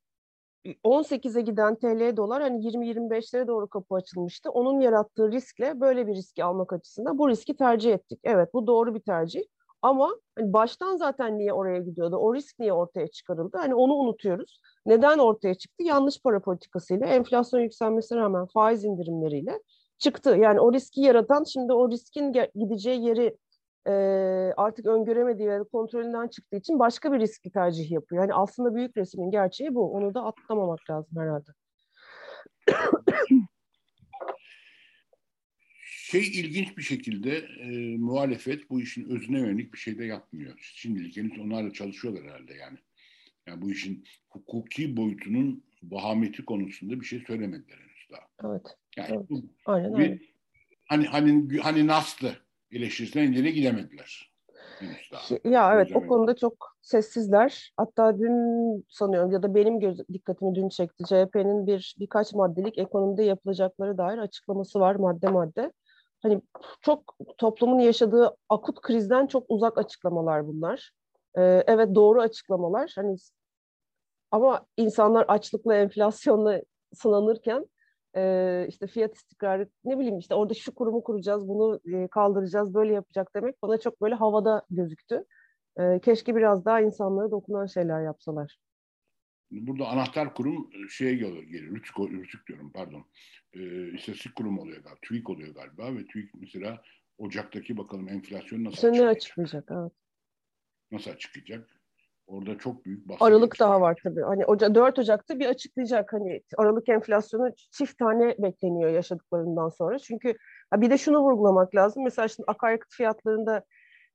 18'e 0.84 1.40
giden 1.40 1.74
TL 1.74 2.16
dolar 2.16 2.42
hani 2.42 2.66
20-25'lere 2.66 3.46
doğru 3.46 3.68
kapı 3.68 3.94
açılmıştı. 3.94 4.50
Onun 4.50 4.80
yarattığı 4.80 5.32
riskle 5.32 5.80
böyle 5.80 6.06
bir 6.06 6.14
riski 6.14 6.44
almak 6.44 6.72
açısından 6.72 7.18
bu 7.18 7.28
riski 7.28 7.56
tercih 7.56 7.92
ettik. 7.92 8.20
Evet 8.24 8.54
bu 8.54 8.66
doğru 8.66 8.94
bir 8.94 9.00
tercih. 9.00 9.42
Ama 9.82 10.16
hani 10.38 10.52
baştan 10.52 10.96
zaten 10.96 11.38
niye 11.38 11.52
oraya 11.52 11.78
gidiyordu? 11.78 12.16
O 12.16 12.34
risk 12.34 12.58
niye 12.58 12.72
ortaya 12.72 13.08
çıkarıldı? 13.08 13.56
Hani 13.58 13.74
onu 13.74 13.94
unutuyoruz. 13.94 14.60
Neden 14.86 15.18
ortaya 15.18 15.54
çıktı? 15.54 15.82
Yanlış 15.82 16.22
para 16.22 16.40
politikasıyla, 16.40 17.06
enflasyon 17.06 17.60
yükselmesine 17.60 18.18
rağmen 18.18 18.46
faiz 18.46 18.84
indirimleriyle 18.84 19.60
çıktı. 19.98 20.36
Yani 20.36 20.60
o 20.60 20.72
riski 20.72 21.00
yaratan 21.00 21.44
şimdi 21.44 21.72
o 21.72 21.90
riskin 21.90 22.32
gideceği 22.54 23.04
yeri 23.04 23.36
e, 23.86 23.92
artık 24.56 24.86
öngöremediği 24.86 25.48
ve 25.48 25.64
kontrolünden 25.64 26.28
çıktığı 26.28 26.56
için 26.56 26.78
başka 26.78 27.12
bir 27.12 27.20
riski 27.20 27.50
tercih 27.50 27.90
yapıyor. 27.90 28.22
Yani 28.22 28.34
aslında 28.34 28.74
büyük 28.74 28.96
resmin 28.96 29.30
gerçeği 29.30 29.74
bu. 29.74 29.92
Onu 29.92 30.14
da 30.14 30.24
atlamamak 30.24 30.90
lazım 30.90 31.18
herhalde. 31.18 31.50
Şey 35.86 36.20
ilginç 36.20 36.76
bir 36.76 36.82
şekilde 36.82 37.38
e, 37.38 37.96
muhalefet 37.96 38.70
bu 38.70 38.80
işin 38.80 39.08
özüne 39.10 39.38
yönelik 39.38 39.72
bir 39.72 39.78
şey 39.78 39.98
de 39.98 40.04
yapmıyor. 40.04 40.58
Şimdilik 40.58 41.16
henüz 41.16 41.38
onlarla 41.38 41.72
çalışıyorlar 41.72 42.24
herhalde 42.24 42.54
yani. 42.54 42.78
Yani 43.46 43.62
bu 43.62 43.70
işin 43.70 44.04
hukuki 44.28 44.96
boyutunun 44.96 45.64
vahameti 45.82 46.44
konusunda 46.44 47.00
bir 47.00 47.04
şey 47.04 47.24
söylemediler 47.26 47.76
henüz 47.78 48.08
daha. 48.10 48.50
Evet. 48.50 48.62
Yani 48.96 49.08
evet. 49.16 49.30
Bu, 49.30 49.44
Aynen 49.66 49.94
öyle. 49.94 50.18
Hani 50.84 51.06
hani 51.06 51.58
hani 51.58 51.86
Naslı 51.86 52.36
eleştirisine 52.74 53.24
ileri 53.24 53.52
gidemediler. 53.52 54.34
Ya 55.44 55.74
evet 55.74 55.96
o 55.96 56.06
konuda 56.06 56.36
çok 56.36 56.76
sessizler. 56.82 57.72
Hatta 57.76 58.18
dün 58.18 58.34
sanıyorum 58.88 59.32
ya 59.32 59.42
da 59.42 59.54
benim 59.54 59.80
göz, 59.80 60.08
dikkatimi 60.12 60.54
dün 60.54 60.68
çekti. 60.68 61.04
CHP'nin 61.04 61.66
bir 61.66 61.96
birkaç 61.98 62.32
maddelik 62.32 62.78
ekonomide 62.78 63.22
yapılacakları 63.22 63.98
dair 63.98 64.18
açıklaması 64.18 64.80
var 64.80 64.94
madde 64.94 65.28
madde. 65.28 65.72
Hani 66.22 66.40
çok 66.80 67.16
toplumun 67.38 67.78
yaşadığı 67.78 68.36
akut 68.48 68.80
krizden 68.80 69.26
çok 69.26 69.44
uzak 69.48 69.78
açıklamalar 69.78 70.46
bunlar. 70.46 70.92
Ee, 71.38 71.64
evet 71.66 71.94
doğru 71.94 72.20
açıklamalar. 72.20 72.92
Hani 72.96 73.16
ama 74.30 74.66
insanlar 74.76 75.24
açlıkla, 75.28 75.74
enflasyonla 75.74 76.60
sınanırken 76.94 77.66
e, 78.16 78.66
işte 78.68 78.86
fiyat 78.86 79.14
istikrarı 79.14 79.68
ne 79.84 79.98
bileyim 79.98 80.18
işte 80.18 80.34
orada 80.34 80.54
şu 80.54 80.74
kurumu 80.74 81.02
kuracağız 81.02 81.48
bunu 81.48 81.80
e, 81.92 82.08
kaldıracağız 82.08 82.74
böyle 82.74 82.92
yapacak 82.92 83.34
demek 83.34 83.62
bana 83.62 83.78
çok 83.78 84.02
böyle 84.02 84.14
havada 84.14 84.66
gözüktü. 84.70 85.24
E, 85.78 86.00
keşke 86.00 86.36
biraz 86.36 86.64
daha 86.64 86.80
insanlara 86.80 87.30
dokunan 87.30 87.66
şeyler 87.66 88.02
yapsalar. 88.02 88.58
Burada 89.50 89.88
anahtar 89.88 90.34
kurum 90.34 90.70
şeye 90.90 91.14
geliyor, 91.14 91.76
Rütük, 91.76 91.98
Rütük 91.98 92.46
diyorum 92.48 92.72
pardon. 92.74 93.04
E, 93.52 93.92
istatistik 93.92 94.34
kurum 94.34 94.58
oluyor 94.58 94.82
galiba. 94.82 94.98
TÜİK 95.02 95.30
oluyor 95.30 95.54
galiba 95.54 95.94
ve 95.94 96.06
TÜİK 96.06 96.34
mesela 96.34 96.82
Ocak'taki 97.18 97.76
bakalım 97.76 98.08
enflasyon 98.08 98.64
nasıl 98.64 98.88
açıklayacak? 98.88 99.16
açıklayacak 99.16 99.68
evet. 99.70 99.92
Nasıl 100.90 101.10
açıklayacak? 101.10 101.83
Orada 102.26 102.58
çok 102.58 102.84
büyük 102.84 103.08
bahsediyor. 103.08 103.30
Aralık 103.30 103.60
daha 103.60 103.80
var 103.80 104.00
tabii. 104.04 104.22
Hani 104.22 104.46
Oca 104.46 104.74
4 104.74 104.98
Ocak'ta 104.98 105.38
bir 105.38 105.46
açıklayacak 105.46 106.12
hani 106.12 106.42
Aralık 106.56 106.88
enflasyonu 106.88 107.50
çift 107.70 107.98
tane 107.98 108.36
bekleniyor 108.38 108.90
yaşadıklarından 108.90 109.68
sonra. 109.68 109.98
Çünkü 109.98 110.34
bir 110.76 110.90
de 110.90 110.98
şunu 110.98 111.20
vurgulamak 111.20 111.74
lazım. 111.74 112.04
Mesela 112.04 112.28
şimdi 112.28 112.44
akaryakıt 112.46 112.94
fiyatlarında 112.94 113.64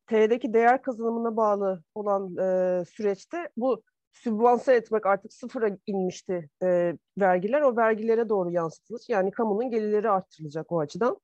TL'deki 0.08 0.54
değer 0.54 0.82
kazanımına 0.82 1.38
bağlı 1.38 1.84
olan 1.96 2.38
e, 2.38 2.86
süreçte 2.86 3.50
bu 3.58 3.84
sübvanse 4.12 4.74
etmek 4.74 5.06
artık 5.06 5.34
sıfıra 5.34 5.70
inmişti 5.88 6.50
e, 6.64 6.94
vergiler. 7.18 7.62
O 7.62 7.76
vergilere 7.76 8.30
doğru 8.30 8.52
yansıtılır. 8.52 9.02
Yani 9.08 9.32
kamunun 9.32 9.70
gelirleri 9.70 10.10
arttırılacak 10.10 10.72
o 10.72 10.80
açıdan. 10.80 11.20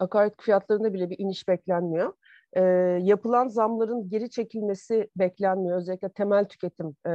Akaryakıt 0.00 0.42
fiyatlarında 0.42 0.94
bile 0.94 1.10
bir 1.10 1.18
iniş 1.18 1.48
beklenmiyor. 1.48 2.12
E, 2.52 2.62
yapılan 3.02 3.48
zamların 3.48 4.08
geri 4.08 4.30
çekilmesi 4.30 5.10
beklenmiyor. 5.16 5.78
Özellikle 5.78 6.08
temel 6.08 6.44
tüketim 6.44 6.86
e, 7.06 7.10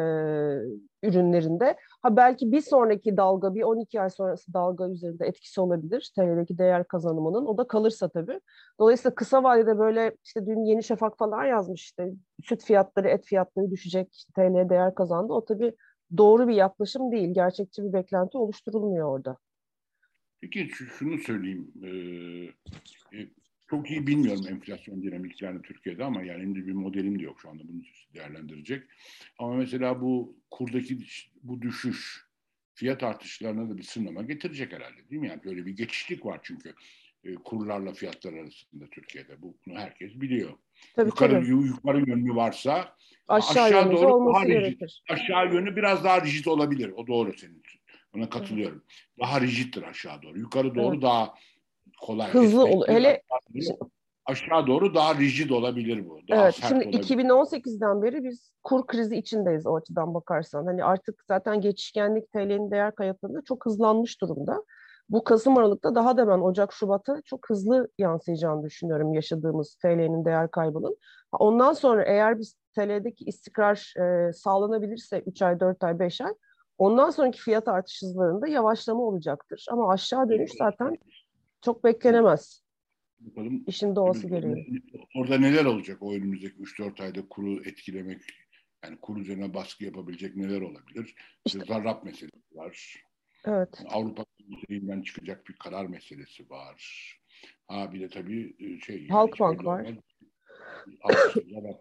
ürünlerinde. 1.04 1.78
Ha 2.02 2.16
belki 2.16 2.52
bir 2.52 2.62
sonraki 2.62 3.18
dalga, 3.18 3.56
bir 3.56 3.64
12 3.64 4.02
ay 4.02 4.10
sonrası 4.10 4.54
dalga 4.54 4.90
üzerinde 4.90 5.26
etkisi 5.26 5.62
olabilir 5.62 6.12
TL'deki 6.16 6.58
değer 6.58 6.88
kazanımının. 6.88 7.46
O 7.46 7.58
da 7.58 7.68
kalırsa 7.68 8.10
tabii. 8.10 8.40
Dolayısıyla 8.80 9.16
kısa 9.16 9.44
vadede 9.44 9.80
böyle 9.80 10.16
işte 10.24 10.46
dün 10.46 10.66
Yeni 10.66 10.84
Şafak 10.84 11.18
falan 11.18 11.46
yazmış 11.46 11.84
işte 11.84 12.12
süt 12.44 12.64
fiyatları, 12.64 13.08
et 13.08 13.26
fiyatları 13.26 13.72
düşecek, 13.72 14.26
TL 14.36 14.70
değer 14.70 14.96
kazandı. 14.96 15.34
O 15.34 15.46
tabii 15.46 15.74
doğru 16.18 16.48
bir 16.48 16.56
yaklaşım 16.56 17.12
değil. 17.12 17.34
Gerçekçi 17.34 17.84
bir 17.84 17.94
beklenti 17.94 18.38
oluşturulmuyor 18.38 19.08
orada. 19.08 19.38
Peki 20.42 20.68
şunu 20.70 21.18
söyleyeyim. 21.18 21.72
Ee, 21.84 23.28
çok 23.70 23.92
iyi 23.92 24.08
bilmiyorum 24.08 24.46
enflasyon 24.50 25.04
dinamiklerini 25.04 25.62
Türkiye'de 25.62 26.04
ama 26.04 26.24
yani 26.24 26.40
elimde 26.40 26.68
bir 26.68 26.72
modelim 26.72 27.20
de 27.20 27.24
yok 27.24 27.40
şu 27.42 27.50
anda 27.50 27.64
bunu 27.68 27.82
değerlendirecek. 28.14 28.84
Ama 29.40 29.56
mesela 29.56 30.02
bu 30.02 30.38
kurdaki 30.52 30.98
bu 31.44 31.62
düşüş 31.62 32.28
fiyat 32.74 33.04
artışlarına 33.04 33.70
da 33.70 33.78
bir 33.78 33.84
sınırlama 33.84 34.22
getirecek 34.22 34.74
herhalde 34.74 35.10
değil 35.10 35.22
mi? 35.22 35.28
Yani 35.28 35.44
böyle 35.44 35.66
bir 35.66 35.72
geçişlik 35.72 36.26
var 36.26 36.40
çünkü 36.44 36.74
e, 37.24 37.34
kurlarla 37.34 37.94
fiyatlar 37.94 38.34
arasında 38.34 38.88
Türkiye'de. 38.92 39.42
Bu, 39.42 39.58
bunu 39.66 39.80
herkes 39.80 40.22
biliyor. 40.22 40.52
Tabii, 40.96 41.08
yukarı, 41.08 41.32
tabii. 41.32 41.48
yukarı 41.48 42.10
yönlü 42.10 42.36
varsa 42.36 42.96
aşağı, 43.28 43.64
aşağı 43.64 43.92
doğru 43.92 44.34
daha 44.34 44.46
rigid, 44.46 44.82
aşağı 45.10 45.54
yönü 45.54 45.76
biraz 45.76 46.04
daha 46.04 46.26
rigid 46.26 46.46
olabilir. 46.46 46.94
O 46.96 47.08
doğru 47.08 47.34
senin 47.38 47.60
için. 47.60 47.82
Ona 48.16 48.30
katılıyorum. 48.30 48.84
Evet. 48.88 49.20
Daha 49.20 49.42
rigiddir 49.42 49.84
aşağı 49.84 50.22
doğru. 50.22 50.40
Yukarı 50.40 50.76
doğru 50.76 50.94
evet. 50.94 51.04
daha 51.04 51.34
kolay. 52.02 52.30
Hızlı 52.32 52.66
olur. 52.66 52.88
Hele 52.88 53.22
aşağı 54.26 54.68
doğru 54.68 54.96
daha 54.96 55.16
rigid 55.16 55.50
olabilir 55.50 56.10
bu. 56.10 56.20
Daha 56.30 56.44
evet, 56.44 56.60
şimdi 56.68 56.84
olabilir. 56.84 57.04
2018'den 57.04 58.02
beri 58.02 58.24
biz 58.24 58.52
kur 58.64 58.88
krizi 58.88 59.18
içindeyiz 59.18 59.68
o 59.68 59.76
açıdan 59.76 60.14
bakarsan. 60.14 60.66
Hani 60.66 60.84
artık 60.84 61.24
zaten 61.28 61.62
geçişkenlik 61.62 62.32
TL'nin 62.32 62.72
değer 62.72 62.96
kayıplarında 62.96 63.42
çok 63.42 63.66
hızlanmış 63.66 64.22
durumda. 64.22 64.64
Bu 65.10 65.24
Kasım 65.24 65.58
Aralık'ta 65.58 65.96
daha 65.96 66.18
da 66.18 66.28
ben 66.28 66.40
Ocak 66.40 66.74
Şubat'a 66.74 67.22
çok 67.26 67.50
hızlı 67.50 67.88
yansıyacağını 67.98 68.64
düşünüyorum 68.64 69.14
yaşadığımız 69.14 69.76
TL'nin 69.76 70.26
değer 70.26 70.52
kaybının. 70.52 70.98
Ondan 71.32 71.74
sonra 71.74 72.04
eğer 72.04 72.40
biz 72.40 72.56
TL'deki 72.76 73.26
istikrar 73.26 73.94
e, 74.00 74.34
sağlanabilirse 74.34 75.20
3 75.20 75.42
ay, 75.42 75.60
4 75.60 75.84
ay, 75.84 76.00
5 76.00 76.22
ay 76.22 76.34
ondan 76.78 77.10
sonraki 77.10 77.42
fiyat 77.42 77.68
artış 77.68 78.02
hızlarında 78.02 78.48
yavaşlama 78.48 79.04
olacaktır. 79.04 79.66
Ama 79.72 79.92
aşağı 79.92 80.30
dönüş 80.30 80.52
zaten 80.58 80.98
çok 81.68 81.84
beklenemez. 81.84 82.64
Bakalım. 83.20 83.64
İşin 83.68 83.96
doğası 83.96 84.28
gereği. 84.28 84.82
Orada 85.16 85.38
neler 85.38 85.66
olacak 85.66 85.98
o 86.02 86.14
önümüzdeki 86.14 86.56
3-4 86.56 87.04
ayda 87.04 87.28
kuru 87.30 87.64
etkilemek, 87.64 88.22
yani 88.84 88.98
kur 89.02 89.18
üzerine 89.18 89.54
baskı 89.54 89.86
yapabilecek 89.86 90.36
neler 90.36 90.62
olabilir? 90.62 91.16
İşte 91.46 91.60
zarrab 91.60 92.04
meselesi 92.04 92.56
var. 92.56 93.04
Evet. 93.46 93.84
Avrupa 93.86 94.26
Birliği'nden 94.40 95.02
çıkacak 95.02 95.48
bir 95.48 95.54
karar 95.54 95.86
meselesi 95.86 96.50
var. 96.50 97.14
Ha 97.68 97.94
bir 97.94 98.00
de 98.00 98.10
tabii 98.10 98.56
e, 98.60 98.80
şey. 98.80 99.08
Halkbank 99.08 99.66
var. 99.66 99.88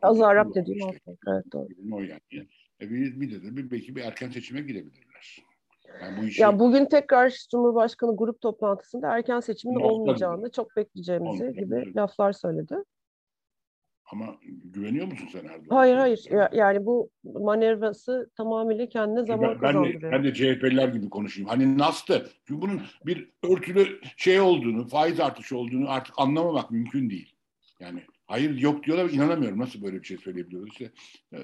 Az 0.03 0.21
Arap 0.21 0.47
dediğim 0.55 0.81
Halkbank. 0.81 1.19
Evet 1.29 1.45
doğru. 1.53 1.69
O 1.93 2.01
yani. 2.01 2.49
E 2.81 2.91
bir, 2.91 3.21
bir 3.21 3.31
de, 3.31 3.43
de 3.43 3.71
belki 3.71 3.97
bir 3.97 4.03
erken 4.03 4.31
seçime 4.31 4.61
gidebilirler. 4.61 5.46
Yani 6.03 6.23
bu 6.23 6.25
işi... 6.25 6.43
Ya 6.43 6.59
bugün 6.59 6.85
tekrar 6.85 7.47
Cumhurbaşkanı 7.51 8.17
grup 8.17 8.41
toplantısında 8.41 9.17
erken 9.17 9.41
seçimin 9.41 9.81
olmayacağını, 9.81 10.51
çok 10.51 10.77
bekleyeceğimizi 10.77 11.53
gibi 11.53 11.95
laflar 11.97 12.33
söyledi. 12.33 12.77
Ama 14.13 14.37
güveniyor 14.65 15.07
musun 15.07 15.29
sen 15.33 15.45
Erdoğan? 15.45 15.77
Hayır 15.77 15.97
hayır. 15.97 16.27
Ya, 16.31 16.51
yani 16.53 16.87
bu 16.87 17.11
manevrası 17.25 18.31
tamamıyla 18.37 18.89
kendine 18.89 19.27
zaman 19.27 19.51
ben, 19.51 19.61
kazandırıyor. 19.61 20.03
Ben 20.03 20.13
de, 20.13 20.13
ben 20.13 20.25
de 20.25 20.35
CHP'liler 20.35 20.89
gibi 20.89 21.11
konuşayım. 21.11 21.49
Hani 21.49 21.79
NAS'tı. 21.79 22.31
Çünkü 22.45 22.61
bunun 22.61 22.81
bir 23.07 23.33
örtülü 23.43 24.01
şey 24.17 24.41
olduğunu, 24.41 24.89
faiz 24.89 25.21
artışı 25.21 25.59
olduğunu 25.59 25.91
artık 25.91 26.15
anlamamak 26.19 26.71
mümkün 26.71 27.11
değil. 27.11 27.37
Yani 27.81 28.03
hayır 28.27 28.59
yok 28.59 28.85
diyorlar 28.85 29.11
inanamıyorum. 29.11 29.59
Nasıl 29.59 29.83
böyle 29.83 30.01
bir 30.01 30.07
şey 30.07 30.17
söyleyebiliyorlar? 30.17 30.71
İşte, 30.73 30.91
e, 31.33 31.39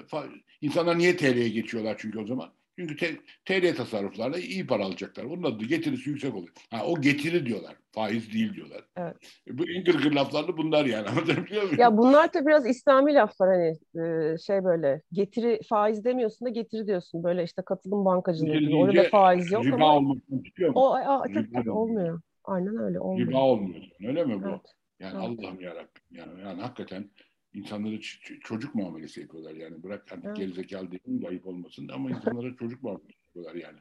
insanlar 0.61 0.97
niye 0.97 1.17
TL'ye 1.17 1.49
geçiyorlar 1.49 1.95
çünkü 1.99 2.19
o 2.19 2.25
zaman? 2.25 2.49
Çünkü 2.79 2.95
te, 2.95 3.15
TL 3.45 3.75
tasarruflarla 3.75 4.37
iyi 4.37 4.67
para 4.67 4.85
alacaklar. 4.85 5.23
Onun 5.23 5.43
adı 5.43 5.65
getirisi 5.65 6.09
yüksek 6.09 6.35
oluyor. 6.35 6.53
Ha, 6.69 6.85
o 6.85 7.01
getiri 7.01 7.45
diyorlar. 7.45 7.75
Faiz 7.91 8.33
değil 8.33 8.53
diyorlar. 8.53 8.81
Evet. 8.97 9.15
E, 9.47 9.57
bu 9.57 9.69
en 9.69 9.83
gırgır 9.83 10.11
laflar 10.11 10.57
bunlar 10.57 10.85
yani. 10.85 11.07
Anlatabiliyor 11.09 11.63
muyum? 11.63 11.79
Ya 11.79 11.97
bunlar 11.97 12.33
da 12.33 12.45
biraz 12.45 12.67
İslami 12.69 13.13
laflar 13.13 13.49
hani 13.49 13.77
e, 14.05 14.37
şey 14.37 14.63
böyle 14.63 15.01
getiri 15.11 15.59
faiz 15.69 16.05
demiyorsun 16.05 16.45
da 16.45 16.49
getiri 16.49 16.87
diyorsun. 16.87 17.23
Böyle 17.23 17.43
işte 17.43 17.61
katılım 17.61 18.05
bankacılığı 18.05 18.57
gibi. 18.57 18.75
Orada 18.75 19.03
faiz 19.03 19.51
yok 19.51 19.65
riba 19.65 19.75
ama. 19.75 19.95
olmasını 19.95 20.43
tutuyor 20.43 20.69
mu? 20.69 20.79
O, 20.79 20.93
a, 20.93 21.23
tabii, 21.23 21.51
tabii, 21.53 21.71
olmuyor. 21.71 22.21
Aynen 22.43 22.77
öyle 22.77 22.99
olmuyor. 22.99 23.27
Riba 23.27 23.41
olmuyor. 23.41 23.83
Öyle 24.07 24.25
mi 24.25 24.43
bu? 24.43 24.49
Evet. 24.49 24.75
Yani 24.99 25.13
evet. 25.15 25.39
Allah'ım 25.43 25.61
yarabbim. 25.61 26.01
Yani, 26.11 26.41
yani 26.41 26.61
hakikaten 26.61 27.09
insanlara 27.53 27.95
çocuk 28.43 28.75
muamelesi 28.75 29.21
yapıyorlar 29.21 29.53
yani. 29.55 29.83
Bırak 29.83 30.11
artık 30.11 30.25
evet. 30.25 30.37
gerizekalı 30.37 30.91
değil 30.91 31.21
de 31.21 31.27
ayıp 31.27 31.47
olmasın 31.47 31.89
ama 31.93 32.09
insanlara 32.09 32.55
çocuk 32.59 32.83
muamelesi 32.83 33.13
yapıyorlar 33.25 33.55
yani. 33.55 33.77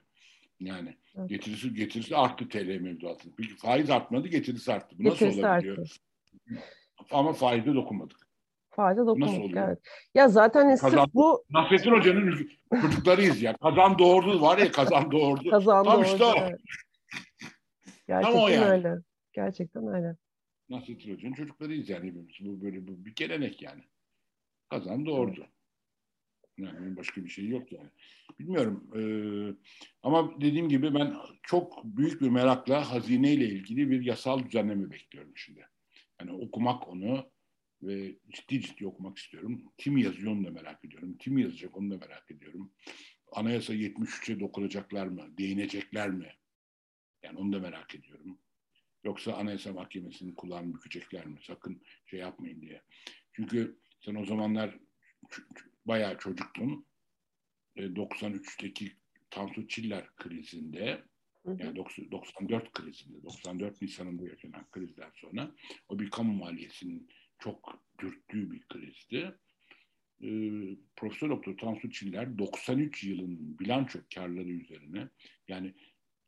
Yani 0.61 0.97
evet. 1.19 1.29
getirisi 1.29 1.75
getirisi 1.75 2.17
arttı 2.17 2.49
TL 2.49 2.81
mevduatının. 2.81 3.35
Peki 3.37 3.57
faiz 3.57 3.91
artmadı, 3.91 4.29
getirisi 4.29 4.73
arttı. 4.73 4.99
Bu 4.99 5.03
getirisi 5.03 5.27
nasıl 5.27 5.41
olabiliyor? 5.41 5.79
Arttı. 5.79 5.95
Ama 7.11 7.33
faize 7.33 7.75
dokunmadık. 7.75 8.29
Faize 8.71 9.01
dokunmadık, 9.01 9.33
nasıl 9.33 9.43
oluyor? 9.43 9.69
evet. 9.69 9.79
Ya 10.15 10.29
zaten 10.29 10.77
kazan, 10.77 10.89
sırf 10.89 11.15
bu... 11.15 11.45
Nasrettin 11.51 11.91
Hoca'nın 11.91 12.49
çocuklarıyız 12.81 13.43
ya. 13.43 13.57
Kazan 13.57 13.99
doğurdu 13.99 14.43
var 14.43 14.59
ya 14.59 14.73
kazan 14.73 15.11
doğurdu. 15.11 15.51
kazan 15.51 15.85
Tam 15.85 15.95
doğurdu, 15.95 16.07
işte 16.07 16.25
o. 16.25 16.35
Evet. 16.39 16.61
Gerçekten 18.07 18.33
Tam 18.33 18.43
o 18.43 18.49
yani. 18.49 18.65
öyle. 18.65 18.95
Gerçekten 19.33 19.87
öyle. 19.87 20.17
Nasrettin 20.73 21.15
Hoca'nın 21.15 21.35
çocuklarıyız 21.35 21.89
yani. 21.89 22.15
Bu 22.41 22.63
böyle 22.63 22.87
bu 22.87 23.05
bir 23.05 23.15
gelenek 23.15 23.63
yani. 23.63 23.83
Kazan 24.69 25.07
doğurdu. 25.07 25.47
Yani 26.59 26.97
başka 26.97 27.25
bir 27.25 27.29
şey 27.29 27.49
yok 27.49 27.73
yani. 27.73 27.89
Bilmiyorum. 28.39 28.91
Ee, 28.97 29.55
ama 30.03 30.41
dediğim 30.41 30.69
gibi 30.69 30.95
ben 30.95 31.17
çok 31.43 31.85
büyük 31.85 32.21
bir 32.21 32.29
merakla 32.29 32.91
hazineyle 32.91 33.45
ilgili 33.45 33.91
bir 33.91 34.05
yasal 34.05 34.45
düzenleme 34.45 34.91
bekliyorum 34.91 35.33
şimdi. 35.37 35.67
Yani 36.21 36.33
okumak 36.33 36.89
onu 36.89 37.31
ve 37.83 38.17
ciddi 38.31 38.61
ciddi 38.61 38.87
okumak 38.87 39.19
istiyorum. 39.19 39.73
Kim 39.79 39.97
yazıyor 39.97 40.33
onu 40.33 40.45
da 40.47 40.51
merak 40.51 40.85
ediyorum. 40.85 41.17
Kim 41.19 41.39
yazacak 41.39 41.77
onu 41.77 41.91
da 41.91 41.97
merak 41.97 42.31
ediyorum. 42.31 42.73
Anayasa 43.33 43.75
73'e 43.75 44.41
dokunacaklar 44.41 45.07
mı? 45.07 45.39
Değinecekler 45.39 46.11
mi? 46.11 46.33
Yani 47.23 47.39
onu 47.39 47.53
da 47.53 47.59
merak 47.59 47.95
ediyorum. 47.95 48.39
Yoksa 49.05 49.33
Anayasa 49.33 49.73
Mahkemesi'nin 49.73 50.35
kulağını 50.35 50.75
bükecekler 50.75 51.27
mi? 51.27 51.39
Sakın 51.43 51.83
şey 52.07 52.21
yapmayın 52.21 52.61
diye. 52.61 52.83
Çünkü 53.33 53.79
sen 54.01 54.15
o 54.15 54.25
zamanlar 54.25 54.79
bayağı 55.87 56.19
çocuktun. 56.19 56.87
93'teki 57.77 58.87
e, 58.87 58.97
Tansu 59.31 59.69
Çiller 59.69 60.07
krizinde 60.17 61.03
yani 61.47 61.77
94 62.11 62.73
krizinde, 62.73 63.23
94 63.23 63.83
Nisan'ında 63.83 64.29
yaşanan 64.29 64.71
krizden 64.71 65.11
sonra 65.15 65.55
o 65.89 65.99
bir 65.99 66.11
kamu 66.11 66.33
maliyesinin 66.33 67.09
çok 67.39 67.83
dürttüğü 68.01 68.51
bir 68.51 68.63
krizdi. 68.63 69.35
Ee, 70.23 70.77
Profesör 70.97 71.31
Doktor 71.31 71.57
Tansu 71.57 71.91
Çiller 71.91 72.39
93 72.39 73.05
yılın 73.05 73.59
bilanço 73.59 73.99
karları 74.15 74.49
üzerine 74.49 75.09
yani 75.49 75.75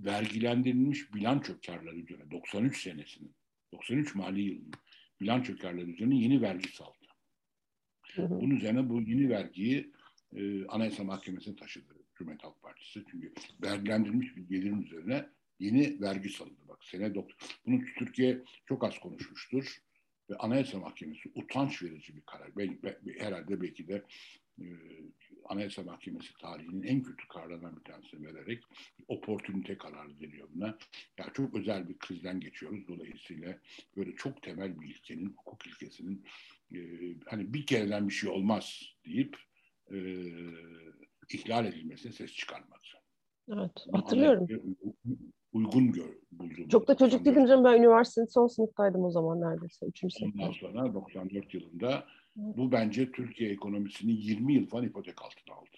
vergilendirilmiş 0.00 1.14
bilanço 1.14 1.52
karları 1.66 1.96
üzerine 1.96 2.30
93 2.30 2.82
senesinin 2.82 3.34
93 3.72 4.14
mali 4.14 4.42
yılının 4.42 4.72
bilanço 5.20 5.56
karları 5.56 5.86
üzerine 5.86 6.16
yeni 6.16 6.42
vergi 6.42 6.68
saldı. 6.68 7.06
Hı 8.14 8.22
hı. 8.22 8.30
Bunun 8.30 8.56
üzerine 8.56 8.88
bu 8.88 9.02
yeni 9.02 9.30
vergiyi 9.30 9.92
e, 10.36 10.66
Anayasa 10.66 11.04
Mahkemesi'ne 11.04 11.56
taşıdı 11.56 11.94
Cumhuriyet 12.14 12.44
Halk 12.44 12.62
Partisi. 12.62 13.04
Çünkü 13.10 13.32
vergilendirilmiş 13.62 14.36
bir 14.36 14.42
gelirin 14.42 14.82
üzerine 14.82 15.26
yeni 15.58 16.00
vergi 16.00 16.28
salındı. 16.28 16.68
Bak 16.68 16.84
sene 16.84 17.14
doktor. 17.14 17.36
Bunu 17.66 17.80
Türkiye 17.98 18.42
çok 18.66 18.84
az 18.84 18.98
konuşmuştur. 18.98 19.82
Ve 20.30 20.36
Anayasa 20.36 20.78
Mahkemesi 20.78 21.32
utanç 21.34 21.82
verici 21.82 22.16
bir 22.16 22.20
karar. 22.20 22.56
Ben, 22.56 22.78
ben, 22.82 22.96
herhalde 23.18 23.60
belki 23.60 23.88
de 23.88 24.04
Anayasa 25.44 25.82
Mahkemesi 25.82 26.34
tarihinin 26.40 26.82
en 26.82 27.02
kötü 27.02 27.28
kararlarından 27.28 27.76
bir 27.76 27.92
tanesini 27.92 28.26
vererek 28.26 28.64
oportunite 29.08 29.78
kararı 29.78 30.20
deniyor 30.20 30.48
buna. 30.54 30.78
Ya 31.18 31.26
çok 31.34 31.54
özel 31.54 31.88
bir 31.88 31.98
krizden 31.98 32.40
geçiyoruz. 32.40 32.88
Dolayısıyla 32.88 33.58
böyle 33.96 34.14
çok 34.16 34.42
temel 34.42 34.80
bir 34.80 34.88
ilkenin, 34.88 35.26
hukuk 35.26 35.66
ilkesinin 35.66 36.24
e, 36.74 36.78
hani 37.26 37.54
bir 37.54 37.66
kereden 37.66 38.08
bir 38.08 38.14
şey 38.14 38.30
olmaz 38.30 38.82
deyip 39.06 39.36
e, 39.92 39.96
ihlal 41.32 41.66
edilmesine 41.66 42.12
ses 42.12 42.32
çıkarmadı. 42.32 42.74
Evet, 43.52 43.72
hatırlıyorum. 43.92 44.46
Uygun 45.52 45.92
gör, 45.92 46.14
bulduğum. 46.32 46.68
Çok 46.68 46.88
da 46.88 46.96
çocuk 46.96 47.24
değildim 47.24 47.46
canım. 47.46 47.64
Ben 47.64 47.78
üniversitenin 47.78 48.26
son 48.26 48.46
sınıftaydım 48.46 49.04
o 49.04 49.10
zaman 49.10 49.40
neredeyse. 49.40 49.86
Üçüncü 49.86 50.24
Ondan 50.24 50.52
sınıfta. 50.52 50.66
sonra 50.66 50.94
94 50.94 51.54
yılında 51.54 52.06
bu 52.36 52.72
bence 52.72 53.12
Türkiye 53.12 53.50
ekonomisini 53.50 54.12
20 54.12 54.54
yıl 54.54 54.66
falan 54.66 54.86
ipotek 54.86 55.22
altına 55.22 55.54
aldı. 55.54 55.76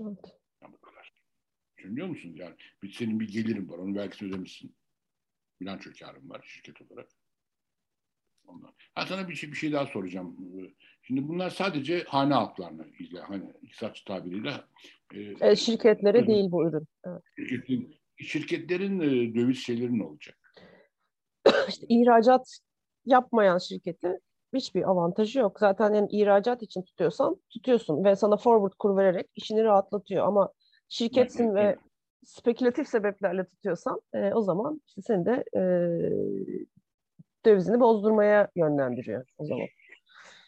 Evet. 0.00 0.18
Yani 0.62 0.72
bu 0.72 0.80
kadar. 0.80 1.12
Düşünüyor 1.78 2.06
musun? 2.06 2.32
Yani 2.34 2.54
bir, 2.82 2.92
senin 2.92 3.20
bir 3.20 3.28
gelirin 3.28 3.68
var. 3.68 3.78
Onu 3.78 3.94
belki 3.94 4.26
ödemişsin. 4.26 4.76
Bilanço 5.60 5.90
karın 5.98 6.30
var 6.30 6.42
şirket 6.46 6.82
olarak. 6.82 7.08
Ondan. 8.46 8.74
Ha 8.94 9.06
sana 9.06 9.28
bir 9.28 9.34
şey, 9.34 9.50
bir 9.50 9.56
şey 9.56 9.72
daha 9.72 9.86
soracağım. 9.86 10.36
Şimdi 11.02 11.28
bunlar 11.28 11.50
sadece 11.50 12.04
hane 12.04 12.34
halklarına 12.34 12.86
ilgili. 12.86 13.20
Hani 13.20 13.52
iktisatçı 13.62 14.04
tabiriyle. 14.04 14.52
E, 15.14 15.48
E, 15.50 15.56
şirketlere 15.56 16.26
değil 16.26 16.50
bu 16.50 16.68
ürün. 16.68 16.86
Evet. 17.06 17.22
şirketlerin 18.18 19.00
e, 19.00 19.34
döviz 19.34 19.58
şeyleri 19.58 19.98
ne 19.98 20.02
olacak? 20.04 20.38
İşte 21.68 21.86
ihracat 21.88 22.58
yapmayan 23.04 23.58
şirketi 23.58 24.18
hiçbir 24.58 24.90
avantajı 24.90 25.38
yok. 25.38 25.56
Zaten 25.60 25.94
yani 25.94 26.08
ihracat 26.10 26.62
için 26.62 26.82
tutuyorsan 26.82 27.36
tutuyorsun 27.50 28.04
ve 28.04 28.16
sana 28.16 28.36
forward 28.36 28.72
kur 28.78 28.96
vererek 28.96 29.30
işini 29.34 29.64
rahatlatıyor. 29.64 30.26
Ama 30.26 30.52
şirketsin 30.88 31.54
ve 31.54 31.76
spekülatif 32.24 32.88
sebeplerle 32.88 33.44
tutuyorsan 33.44 34.00
e, 34.12 34.32
o 34.34 34.42
zaman 34.42 34.80
işte 34.86 35.02
seni 35.02 35.26
de 35.26 35.44
e, 35.56 35.62
dövizini 37.44 37.80
bozdurmaya 37.80 38.48
yönlendiriyor 38.56 39.26
o 39.38 39.44
zaman. 39.44 39.66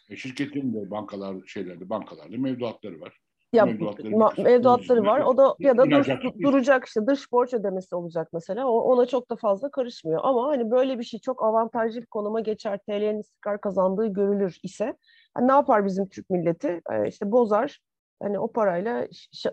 E, 0.09 0.15
şirketin 0.15 0.73
de 0.73 0.91
bankalar 0.91 1.37
şeylerde 1.45 1.89
bankalarda 1.89 2.37
mevduatları 2.37 3.01
var. 3.01 3.17
Ya 3.53 3.65
Mevduatları 3.65 4.07
ma- 4.07 4.43
mevduatları 4.43 5.05
var. 5.05 5.19
O 5.19 5.37
da 5.37 5.55
ya 5.59 5.77
da 5.77 5.85
dur- 5.91 6.41
duracak 6.43 6.85
işte 6.85 7.07
dış 7.07 7.31
borç 7.31 7.53
ödemesi 7.53 7.95
olacak 7.95 8.29
mesela. 8.33 8.67
O, 8.67 8.79
ona 8.81 9.05
çok 9.05 9.29
da 9.29 9.35
fazla 9.35 9.71
karışmıyor. 9.71 10.19
Ama 10.23 10.47
hani 10.47 10.71
böyle 10.71 10.99
bir 10.99 11.03
şey 11.03 11.19
çok 11.19 11.43
avantajlı 11.43 12.01
bir 12.01 12.05
konuma 12.05 12.39
geçer, 12.39 12.77
TL'nin 12.87 13.19
istikrar 13.19 13.61
kazandığı 13.61 14.07
görülür 14.07 14.59
ise 14.63 14.93
hani 15.33 15.47
ne 15.47 15.51
yapar 15.51 15.85
bizim 15.85 16.09
Türk 16.09 16.29
milleti? 16.29 16.81
Ee, 16.91 17.07
işte 17.07 17.31
bozar. 17.31 17.79
Hani 18.21 18.39
o 18.39 18.51
parayla 18.51 19.07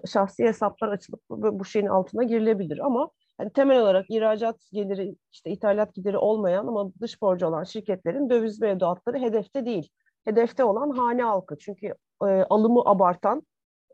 şahsi 0.06 0.44
hesaplar 0.44 0.88
açılıp 0.88 1.20
bu, 1.30 1.58
bu 1.58 1.64
şeyin 1.64 1.86
altına 1.86 2.22
girilebilir 2.22 2.78
ama 2.78 3.10
hani 3.38 3.50
temel 3.50 3.80
olarak 3.80 4.06
ihracat 4.10 4.56
geliri, 4.72 5.14
işte 5.32 5.50
ithalat 5.50 5.94
gideri 5.94 6.18
olmayan 6.18 6.66
ama 6.66 6.90
dış 7.00 7.22
borcu 7.22 7.46
olan 7.46 7.64
şirketlerin 7.64 8.30
döviz 8.30 8.60
mevduatları 8.60 9.18
hedefte 9.18 9.66
değil. 9.66 9.88
Hedefte 10.24 10.64
olan 10.64 10.90
hane 10.90 11.22
halkı. 11.22 11.58
Çünkü 11.58 11.94
e, 12.22 12.26
alımı 12.26 12.82
abartan 12.84 13.42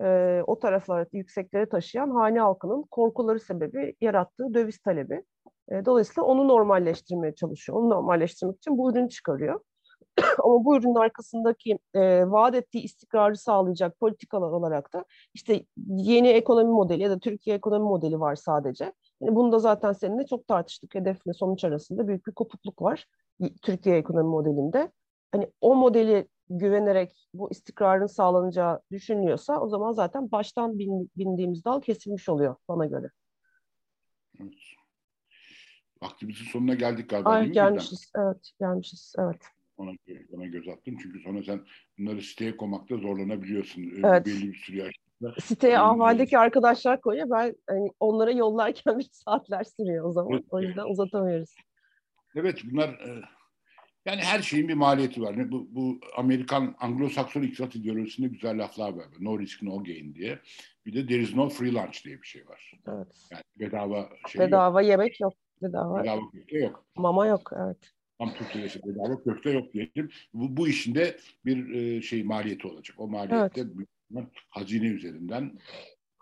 e, 0.03 0.43
o 0.47 0.59
taraflara 0.59 1.07
yükseklere 1.13 1.69
taşıyan 1.69 2.11
hane 2.11 2.41
halkının 2.41 2.83
korkuları 2.91 3.41
sebebi 3.41 3.95
yarattığı 4.01 4.55
döviz 4.55 4.79
talebi. 4.79 5.23
E, 5.71 5.85
dolayısıyla 5.85 6.23
onu 6.23 6.49
normalleştirmeye 6.49 7.35
çalışıyor. 7.35 7.79
Onu 7.79 7.91
normalleştirmek 7.91 8.57
için 8.57 8.79
bu 8.79 8.91
ürünü 8.91 9.09
çıkarıyor. 9.09 9.61
Ama 10.45 10.65
bu 10.65 10.77
ürünün 10.77 10.95
arkasındaki 10.95 11.79
e, 11.95 12.31
vaat 12.31 12.55
ettiği 12.55 12.85
istikrarı 12.85 13.37
sağlayacak 13.37 14.01
politikalar 14.01 14.51
olarak 14.51 14.93
da 14.93 15.05
işte 15.35 15.65
yeni 15.87 16.29
ekonomi 16.29 16.71
modeli 16.71 17.03
ya 17.03 17.11
da 17.11 17.19
Türkiye 17.19 17.57
ekonomi 17.57 17.85
modeli 17.85 18.21
var 18.21 18.35
sadece. 18.35 18.93
Yani 19.21 19.35
bunu 19.35 19.53
da 19.53 19.59
zaten 19.59 19.93
seninle 19.93 20.27
çok 20.27 20.47
tartıştık. 20.47 20.95
Hedefle 20.95 21.33
sonuç 21.33 21.65
arasında 21.65 22.09
büyük 22.09 22.27
bir 22.27 22.33
kopukluk 22.33 22.83
var 22.83 23.07
Türkiye 23.63 23.97
ekonomi 23.97 24.29
modelinde. 24.29 24.91
Hani 25.33 25.51
o 25.61 25.75
modeli 25.75 26.29
güvenerek 26.51 27.29
bu 27.35 27.51
istikrarın 27.51 28.07
sağlanacağı 28.07 28.81
düşünülüyorsa 28.93 29.61
o 29.61 29.69
zaman 29.69 29.93
zaten 29.93 30.33
baştan 30.33 30.79
bin, 30.79 31.11
bindiğimiz 31.17 31.65
dal 31.65 31.81
kesilmiş 31.81 32.29
oluyor 32.29 32.57
bana 32.69 32.87
göre. 32.87 33.11
Evet. 34.41 34.55
Vaktimizin 36.03 36.45
sonuna 36.45 36.75
geldik 36.75 37.11
galiba 37.11 37.31
Ay 37.31 37.51
gelmişiz. 37.51 38.13
Evet, 38.19 38.51
gelmişiz. 38.61 39.15
Evet. 39.19 39.43
Ona, 39.77 39.91
ona 40.33 40.47
göz 40.47 40.69
attım. 40.69 40.97
Çünkü 41.03 41.21
sonra 41.21 41.43
sen 41.43 41.61
bunları 41.99 42.23
siteye 42.23 42.57
koymakta 42.57 42.97
zorlanabiliyorsun. 42.97 43.93
Evet. 44.05 44.27
Belli 44.27 44.49
bir 44.49 44.57
süre 44.57 44.77
yaşında. 44.77 45.41
Siteye 45.41 45.79
ahvaldeki 45.79 46.39
arkadaşlar 46.39 47.01
koyuyor. 47.01 47.31
Ben 47.31 47.55
hani 47.69 47.91
onlara 48.01 48.31
yollarken 48.31 48.99
bir 48.99 49.09
saatler 49.13 49.65
sürüyor 49.65 50.05
o 50.05 50.13
zaman. 50.13 50.33
Evet. 50.33 50.45
O 50.51 50.61
yüzden 50.61 50.85
uzatamıyoruz. 50.85 51.55
Evet 52.35 52.63
bunlar 52.71 52.89
e, 52.89 53.23
yani 54.07 54.21
her 54.21 54.43
şeyin 54.43 54.69
bir 54.69 54.75
maliyeti 54.75 55.23
var. 55.23 55.51
Bu, 55.53 55.69
bu 55.71 56.01
Amerikan 56.17 56.75
Anglo-Sakson 56.81 57.43
iktisat 57.43 57.77
ideolojisinde 57.77 58.29
güzel 58.29 58.59
laflar 58.63 58.93
var. 58.93 59.07
No 59.21 59.39
risk 59.39 59.63
no 59.63 59.85
gain 59.85 60.15
diye. 60.15 60.39
Bir 60.87 60.95
de 60.95 61.07
there 61.07 61.23
is 61.23 61.35
no 61.35 61.49
free 61.49 61.73
lunch 61.73 62.05
diye 62.05 62.23
bir 62.23 62.27
şey 62.27 62.47
var. 62.49 62.73
Evet. 62.89 63.29
Yani 63.31 63.43
bedava 63.57 64.09
şey 64.29 64.41
yok. 64.41 64.49
Bedava 64.49 64.83
yemek 64.83 65.21
yok. 65.21 65.33
Bedava 65.63 66.03
Bedava 66.03 66.21
köfte 66.33 66.59
yok. 66.59 66.85
mama 66.97 67.27
yok. 67.27 67.51
Evet. 67.57 67.77
Tam 68.19 68.35
Türkiye'de 68.35 68.69
bedava 68.87 69.23
köfte 69.23 69.51
yok 69.51 69.73
diyelim. 69.73 70.11
Bu, 70.35 70.57
bu 70.57 70.69
işin 70.69 70.95
de 70.95 71.17
bir 71.45 71.75
e, 71.75 72.03
şey 72.03 72.23
maliyeti 72.25 72.67
olacak. 72.67 73.01
O 73.01 73.09
maliyette 73.09 73.61
ihtimal 73.61 74.27
hazine 74.51 74.87
üzerinden 74.87 75.59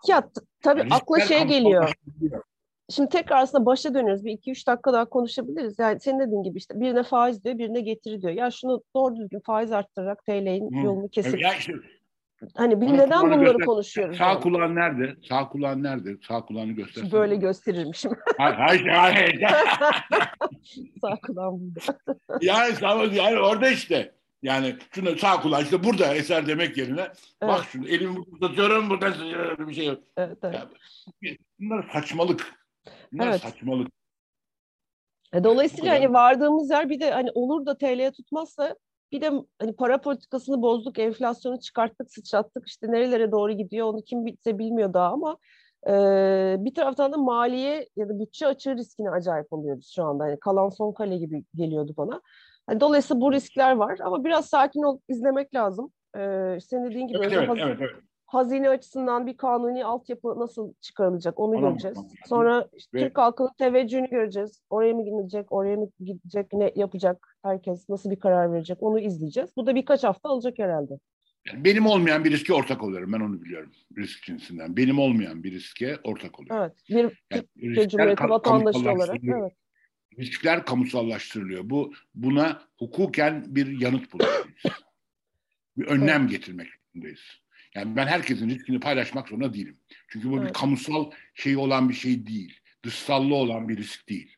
Ya 0.07 0.29
tabii 0.61 0.79
Yani 0.79 0.93
akla 0.93 1.19
şey 1.19 1.43
geliyor. 1.43 1.61
kamusallaştırılıyor. 1.81 2.43
Şimdi 2.89 3.09
tekrar 3.09 3.37
aslında 3.37 3.65
başa 3.65 3.93
dönüyoruz. 3.93 4.25
Bir 4.25 4.31
iki 4.31 4.51
üç 4.51 4.67
dakika 4.67 4.93
daha 4.93 5.05
konuşabiliriz. 5.05 5.79
Yani 5.79 5.99
senin 5.99 6.19
dediğin 6.19 6.43
gibi 6.43 6.57
işte 6.57 6.79
birine 6.79 7.03
faiz 7.03 7.43
diyor, 7.43 7.57
birine 7.57 7.81
getiri 7.81 8.21
diyor. 8.21 8.33
Ya 8.33 8.51
şunu 8.51 8.83
doğru 8.95 9.15
düzgün 9.15 9.39
faiz 9.39 9.71
arttırarak 9.71 10.25
TL'nin 10.25 10.81
Hı. 10.81 10.85
yolunu 10.85 11.09
kesip 11.09 11.41
ya 11.41 11.53
işte 11.53 11.73
hani 12.55 12.81
Bana 12.81 12.91
neden 12.91 13.21
bunları 13.21 13.43
göster. 13.43 13.65
konuşuyoruz? 13.65 14.17
sağ 14.17 14.25
yani? 14.27 14.39
kulağın 14.39 14.75
nerede? 14.75 15.15
Sağ 15.29 15.49
kulağın 15.49 15.83
nerede? 15.83 16.09
Sağ 16.27 16.41
kulağını 16.45 16.71
göstersene. 16.71 17.11
Böyle 17.11 17.35
gösterirmişim. 17.35 18.11
Hayır, 18.37 18.55
hayır, 18.57 18.85
hayır. 18.87 19.41
Sağ 21.01 21.15
kulağım 21.27 21.59
burada. 21.61 22.17
yani, 22.41 22.73
sağ- 22.75 23.05
yani 23.13 23.39
orada 23.39 23.69
işte. 23.69 24.11
Yani 24.43 24.75
şunu 24.95 25.17
sağ 25.17 25.41
kulağın 25.41 25.63
işte 25.63 25.83
burada 25.83 26.15
eser 26.15 26.47
demek 26.47 26.77
yerine 26.77 27.07
bak 27.41 27.59
Evet, 27.59 27.63
şunu 27.71 27.87
elimi 27.87 28.15
burada 28.15 28.47
tutuyorum 28.47 28.89
burada 28.89 29.13
tutuyorum, 29.13 29.67
bir 29.69 29.73
şey 29.73 29.85
yok. 29.85 29.99
evet, 30.17 30.37
evet. 30.43 30.55
Ya, 31.21 31.31
bunlar 31.59 31.89
saçmalık. 31.93 32.58
Bunlar 33.13 33.27
Evet. 33.27 33.41
saçmalık. 33.41 33.87
E, 35.33 35.43
Dolayısıyla 35.43 35.93
hani 35.93 36.13
vardığımız 36.13 36.69
yer 36.69 36.89
bir 36.89 36.99
de 36.99 37.11
hani 37.11 37.31
olur 37.31 37.65
da 37.65 37.77
TL'ye 37.77 38.11
tutmazsa 38.11 38.75
bir 39.11 39.21
de 39.21 39.31
hani 39.59 39.75
para 39.75 40.01
politikasını 40.01 40.61
bozduk, 40.61 40.99
enflasyonu 40.99 41.59
çıkarttık, 41.59 42.11
sıçrattık. 42.11 42.67
İşte 42.67 42.91
nerelere 42.91 43.31
doğru 43.31 43.51
gidiyor 43.51 43.87
onu 43.87 44.01
kim 44.01 44.25
bize 44.25 44.57
bilmiyor 44.57 44.93
daha 44.93 45.07
ama 45.11 45.37
e, 45.87 45.91
bir 46.59 46.73
taraftan 46.73 47.11
da 47.13 47.17
maliye 47.17 47.89
ya 47.95 48.09
da 48.09 48.19
bütçe 48.19 48.47
açığı 48.47 48.75
riskine 48.77 49.09
acayip 49.09 49.53
oluyoruz 49.53 49.91
şu 49.95 50.03
anda. 50.03 50.23
Hani 50.23 50.39
kalan 50.39 50.69
son 50.69 50.93
kale 50.93 51.17
gibi 51.17 51.43
geliyordu 51.55 51.93
bana. 51.97 52.21
Hani 52.67 52.79
dolayısıyla 52.79 53.21
bu 53.21 53.31
riskler 53.33 53.75
var 53.75 53.99
ama 54.03 54.23
biraz 54.23 54.45
sakin 54.45 54.83
olup 54.83 55.03
izlemek 55.09 55.55
lazım. 55.55 55.91
E, 56.15 56.19
senin 56.61 56.85
dediğin 56.85 57.07
gibi 57.07 57.17
Evet, 57.17 57.33
evet, 57.33 57.49
evet, 57.61 57.77
evet. 57.79 58.03
Hazine 58.29 58.69
açısından 58.69 59.27
bir 59.27 59.37
kanuni 59.37 59.85
altyapı 59.85 60.39
nasıl 60.39 60.73
çıkarılacak 60.81 61.39
onu 61.39 61.55
Ona 61.55 61.69
göreceğiz. 61.69 61.97
lazım. 61.97 62.11
Sonra 62.25 62.67
işte 62.77 62.97
Ve- 62.97 63.03
Türk 63.03 63.17
halkının 63.17 63.51
teveccühünü 63.57 64.09
göreceğiz. 64.09 64.61
Oraya 64.69 64.93
mı 64.93 65.05
gidecek, 65.05 65.51
oraya 65.51 65.77
mı 65.77 65.89
gidecek, 65.99 66.53
ne 66.53 66.71
yapacak 66.75 67.37
herkes, 67.43 67.89
nasıl 67.89 68.11
bir 68.11 68.19
karar 68.19 68.53
verecek 68.53 68.77
onu 68.83 68.99
izleyeceğiz. 68.99 69.49
Bu 69.57 69.65
da 69.65 69.75
birkaç 69.75 70.03
hafta 70.03 70.29
alacak 70.29 70.59
herhalde. 70.59 70.99
Yani 71.47 71.65
benim 71.65 71.85
olmayan 71.85 72.23
bir 72.23 72.31
riske 72.31 72.53
ortak 72.53 72.83
oluyorum. 72.83 73.13
Ben 73.13 73.19
onu 73.19 73.41
biliyorum. 73.41 73.71
Risk 73.97 74.23
cinsinden. 74.23 74.77
Benim 74.77 74.99
olmayan 74.99 75.43
bir 75.43 75.51
riske 75.51 75.97
ortak 76.03 76.39
oluyorum. 76.39 76.63
Evet, 76.63 76.73
bir 76.89 76.95
Yani 77.31 77.43
Türkiye 77.59 77.89
Cumhuriyeti 77.89 78.29
vatandaşı 78.29 78.79
olarak. 78.91 79.17
Evet, 79.23 79.53
Riskler 80.19 80.65
kamusallaştırılıyor. 80.65 81.69
Bu 81.69 81.93
buna 82.15 82.61
hukuken 82.79 83.43
bir 83.47 83.81
yanıt 83.81 84.13
bulmalıyız. 84.13 84.63
bir 85.77 85.85
önlem 85.87 86.27
getirmek 86.27 86.67
zorundayız. 86.93 87.21
Yani 87.79 87.95
ben 87.95 88.07
herkesin 88.07 88.49
riskini 88.49 88.79
paylaşmak 88.79 89.27
zorunda 89.27 89.53
değilim. 89.53 89.77
Çünkü 90.07 90.31
bu 90.31 90.35
bir 90.35 90.41
Evet. 90.41 90.53
kamusal 90.53 91.11
şey 91.33 91.57
olan 91.57 91.89
bir 91.89 91.93
şey 91.93 92.27
değil. 92.27 92.59
Dışsallı 92.85 93.35
olan 93.35 93.69
bir 93.69 93.77
risk 93.77 94.09
değil. 94.09 94.35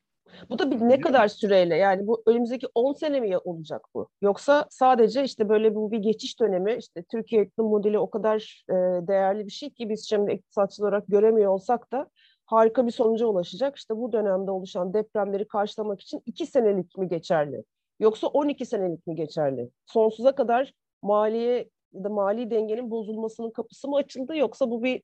Bu 0.49 0.59
da 0.59 0.71
bir 0.71 0.79
ne 0.79 0.99
kadar 0.99 1.27
süreyle 1.27 1.75
yani 1.75 2.07
bu 2.07 2.23
önümüzdeki 2.25 2.67
10 2.75 2.93
sene 2.93 3.19
mi 3.19 3.37
olacak 3.37 3.81
bu? 3.93 4.09
Yoksa 4.21 4.65
sadece 4.69 5.23
işte 5.23 5.49
böyle 5.49 5.75
bu 5.75 5.91
bir 5.91 5.97
geçiş 5.97 6.39
dönemi 6.39 6.75
işte 6.79 7.03
Türkiye 7.11 7.43
iklim 7.43 7.65
modeli 7.65 7.99
o 7.99 8.09
kadar 8.09 8.63
e, 8.69 8.73
değerli 9.07 9.45
bir 9.45 9.51
şey 9.51 9.69
ki 9.69 9.89
biz 9.89 10.09
şimdi 10.09 10.31
iktisatçı 10.31 10.83
olarak 10.83 11.07
göremiyor 11.07 11.51
olsak 11.51 11.91
da 11.91 12.09
harika 12.45 12.87
bir 12.87 12.91
sonuca 12.91 13.25
ulaşacak. 13.25 13.77
İşte 13.77 13.97
bu 13.97 14.11
dönemde 14.11 14.51
oluşan 14.51 14.93
depremleri 14.93 15.47
karşılamak 15.47 16.01
için 16.01 16.21
2 16.25 16.45
senelik 16.45 16.97
mi 16.97 17.07
geçerli? 17.07 17.63
Yoksa 17.99 18.27
12 18.27 18.65
senelik 18.65 19.07
mi 19.07 19.15
geçerli? 19.15 19.69
Sonsuza 19.85 20.35
kadar 20.35 20.73
maliye 21.01 21.69
ya 21.93 22.03
da 22.03 22.09
mali 22.09 22.51
dengenin 22.51 22.91
bozulmasının 22.91 23.51
kapısı 23.51 23.87
mı 23.87 23.95
açıldı 23.95 24.37
yoksa 24.37 24.69
bu 24.69 24.83
bir 24.83 25.01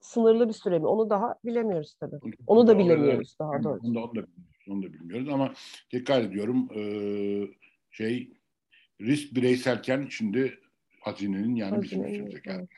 sınırlı 0.00 0.48
bir 0.48 0.54
süre 0.54 0.78
mi? 0.78 0.86
Onu 0.86 1.10
daha 1.10 1.34
bilemiyoruz 1.44 1.94
tabii. 1.94 2.16
Onu 2.46 2.66
da 2.66 2.78
bilemiyoruz 2.78 3.36
daha 3.38 3.62
doğrusu. 3.62 3.86
Onu 3.86 3.94
da, 3.94 4.00
onu 4.00 4.14
da 4.14 4.22
bilmiyoruz. 4.22 4.58
Onu 4.68 4.82
da 4.82 4.92
bilmiyoruz 4.92 5.28
ama 5.28 5.54
tekrar 5.90 6.22
ediyorum 6.22 6.68
şey 7.90 8.32
risk 9.00 9.34
bireyselken 9.34 10.06
şimdi 10.10 10.60
hazinenin 11.00 11.54
yani 11.54 11.82
bizim 11.82 12.04
üstümüze 12.04 12.38
geldi. 12.38 12.68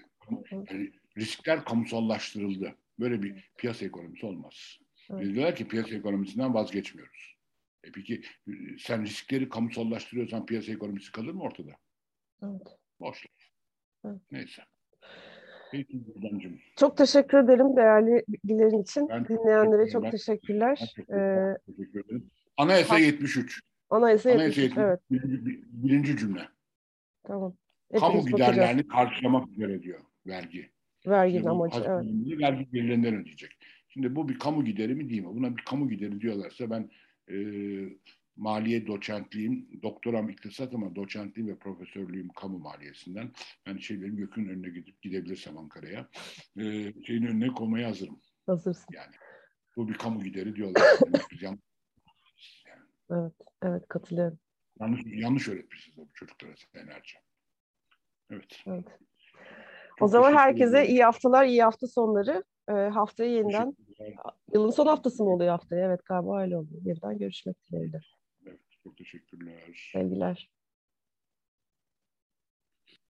evet. 0.52 0.70
Yani 0.70 0.92
riskler 1.18 1.64
kamusallaştırıldı. 1.64 2.74
Böyle 3.00 3.22
bir 3.22 3.50
piyasa 3.58 3.84
ekonomisi 3.84 4.26
olmaz. 4.26 4.78
Evet. 5.10 5.24
Diyorlar 5.24 5.56
ki 5.56 5.68
piyasa 5.68 5.94
ekonomisinden 5.94 6.54
vazgeçmiyoruz. 6.54 7.36
E 7.84 7.92
peki 7.92 8.22
sen 8.78 9.02
riskleri 9.02 9.48
kamusallaştırıyorsan 9.48 10.46
piyasa 10.46 10.72
ekonomisi 10.72 11.12
kalır 11.12 11.32
mı 11.32 11.42
ortada? 11.42 11.72
Evet. 12.42 12.78
Boş. 13.00 13.26
Neyse. 14.32 14.62
Peki 15.72 16.02
Çok 16.76 16.96
teşekkür 16.96 17.38
ederim 17.38 17.76
değerli 17.76 18.24
bilgilerin 18.28 18.82
için. 18.82 19.08
Ben 19.08 19.28
Dinleyenlere 19.28 19.90
çok 19.90 20.02
ben, 20.02 20.10
teşekkürler. 20.10 20.94
Ben 21.08 21.18
ee, 21.18 21.56
teşekkür 21.66 22.04
ederim. 22.04 22.30
Anayasa 22.56 22.94
ha, 22.94 22.98
73. 22.98 23.60
Anayasa 23.90 24.30
73, 24.30 24.30
Anayasa 24.30 24.60
73 24.60 24.78
evet. 24.78 25.00
Birinci, 25.10 25.64
birinci 25.72 26.16
cümle. 26.16 26.48
Tamam. 27.22 27.54
Hepimiz 27.92 28.12
Kamu 28.12 28.26
giderlerini 28.26 28.86
karşılamak 28.86 29.48
üzere 29.48 29.82
diyor 29.82 30.00
vergi. 30.26 30.70
Verginin 31.06 31.44
amacı, 31.44 31.80
evet. 31.86 32.04
Vergi 32.40 32.70
gelirlerinden 32.70 33.14
ödeyecek. 33.14 33.50
Şimdi 33.88 34.16
bu 34.16 34.28
bir 34.28 34.38
kamu 34.38 34.64
gideri 34.64 34.94
mi 34.94 35.10
değil 35.10 35.22
mi? 35.22 35.28
Buna 35.28 35.56
bir 35.56 35.62
kamu 35.64 35.88
gideri 35.88 36.20
diyorlarsa 36.20 36.70
ben 36.70 36.90
e, 37.28 37.36
maliye 38.36 38.86
doçentliğim, 38.86 39.82
doktoram 39.82 40.28
iktisat 40.28 40.74
ama 40.74 40.94
doçentliğim 40.96 41.50
ve 41.50 41.58
profesörlüğüm 41.58 42.28
kamu 42.28 42.58
maliyesinden. 42.58 43.32
Yani 43.66 43.82
şeylerin 43.82 44.16
gökün 44.16 44.48
önüne 44.48 44.68
gidip 44.68 45.02
gidebilirsem 45.02 45.58
Ankara'ya 45.58 46.08
e, 46.56 46.92
şeyin 47.06 47.26
önüne 47.26 47.48
koymaya 47.48 47.88
hazırım. 47.88 48.20
Hazırsın. 48.46 48.94
Yani 48.94 49.14
bu 49.76 49.88
bir 49.88 49.94
kamu 49.94 50.24
gideri 50.24 50.56
diyorlar. 50.56 50.82
yani. 51.42 51.58
Evet, 53.10 53.32
evet 53.62 53.88
katılıyorum. 53.88 54.38
Yanlış, 54.80 55.00
yanlış 55.06 55.48
öğretmişiz 55.48 55.96
bu 55.96 56.08
çocuklara 56.14 56.52
senelerce. 56.56 57.18
Evet. 58.30 58.62
evet. 58.66 58.84
o 60.00 60.08
zaman 60.08 60.34
herkese 60.34 60.88
iyi 60.88 61.04
haftalar, 61.04 61.46
iyi 61.46 61.62
hafta 61.62 61.86
sonları. 61.86 62.44
E, 62.68 62.72
haftaya 62.72 63.30
yeniden, 63.30 63.76
yılın 64.54 64.70
son 64.70 64.86
haftası 64.86 65.24
mı 65.24 65.30
oluyor 65.30 65.50
haftaya? 65.50 65.86
Evet 65.86 66.04
galiba 66.04 66.40
öyle 66.40 66.56
oluyor. 66.56 66.82
Yeniden 66.84 67.18
görüşmek 67.18 67.56
dileğiyle. 67.64 68.00
Çok 68.84 68.96
teşekkürler. 68.96 69.90
Sevgiler. 69.92 70.50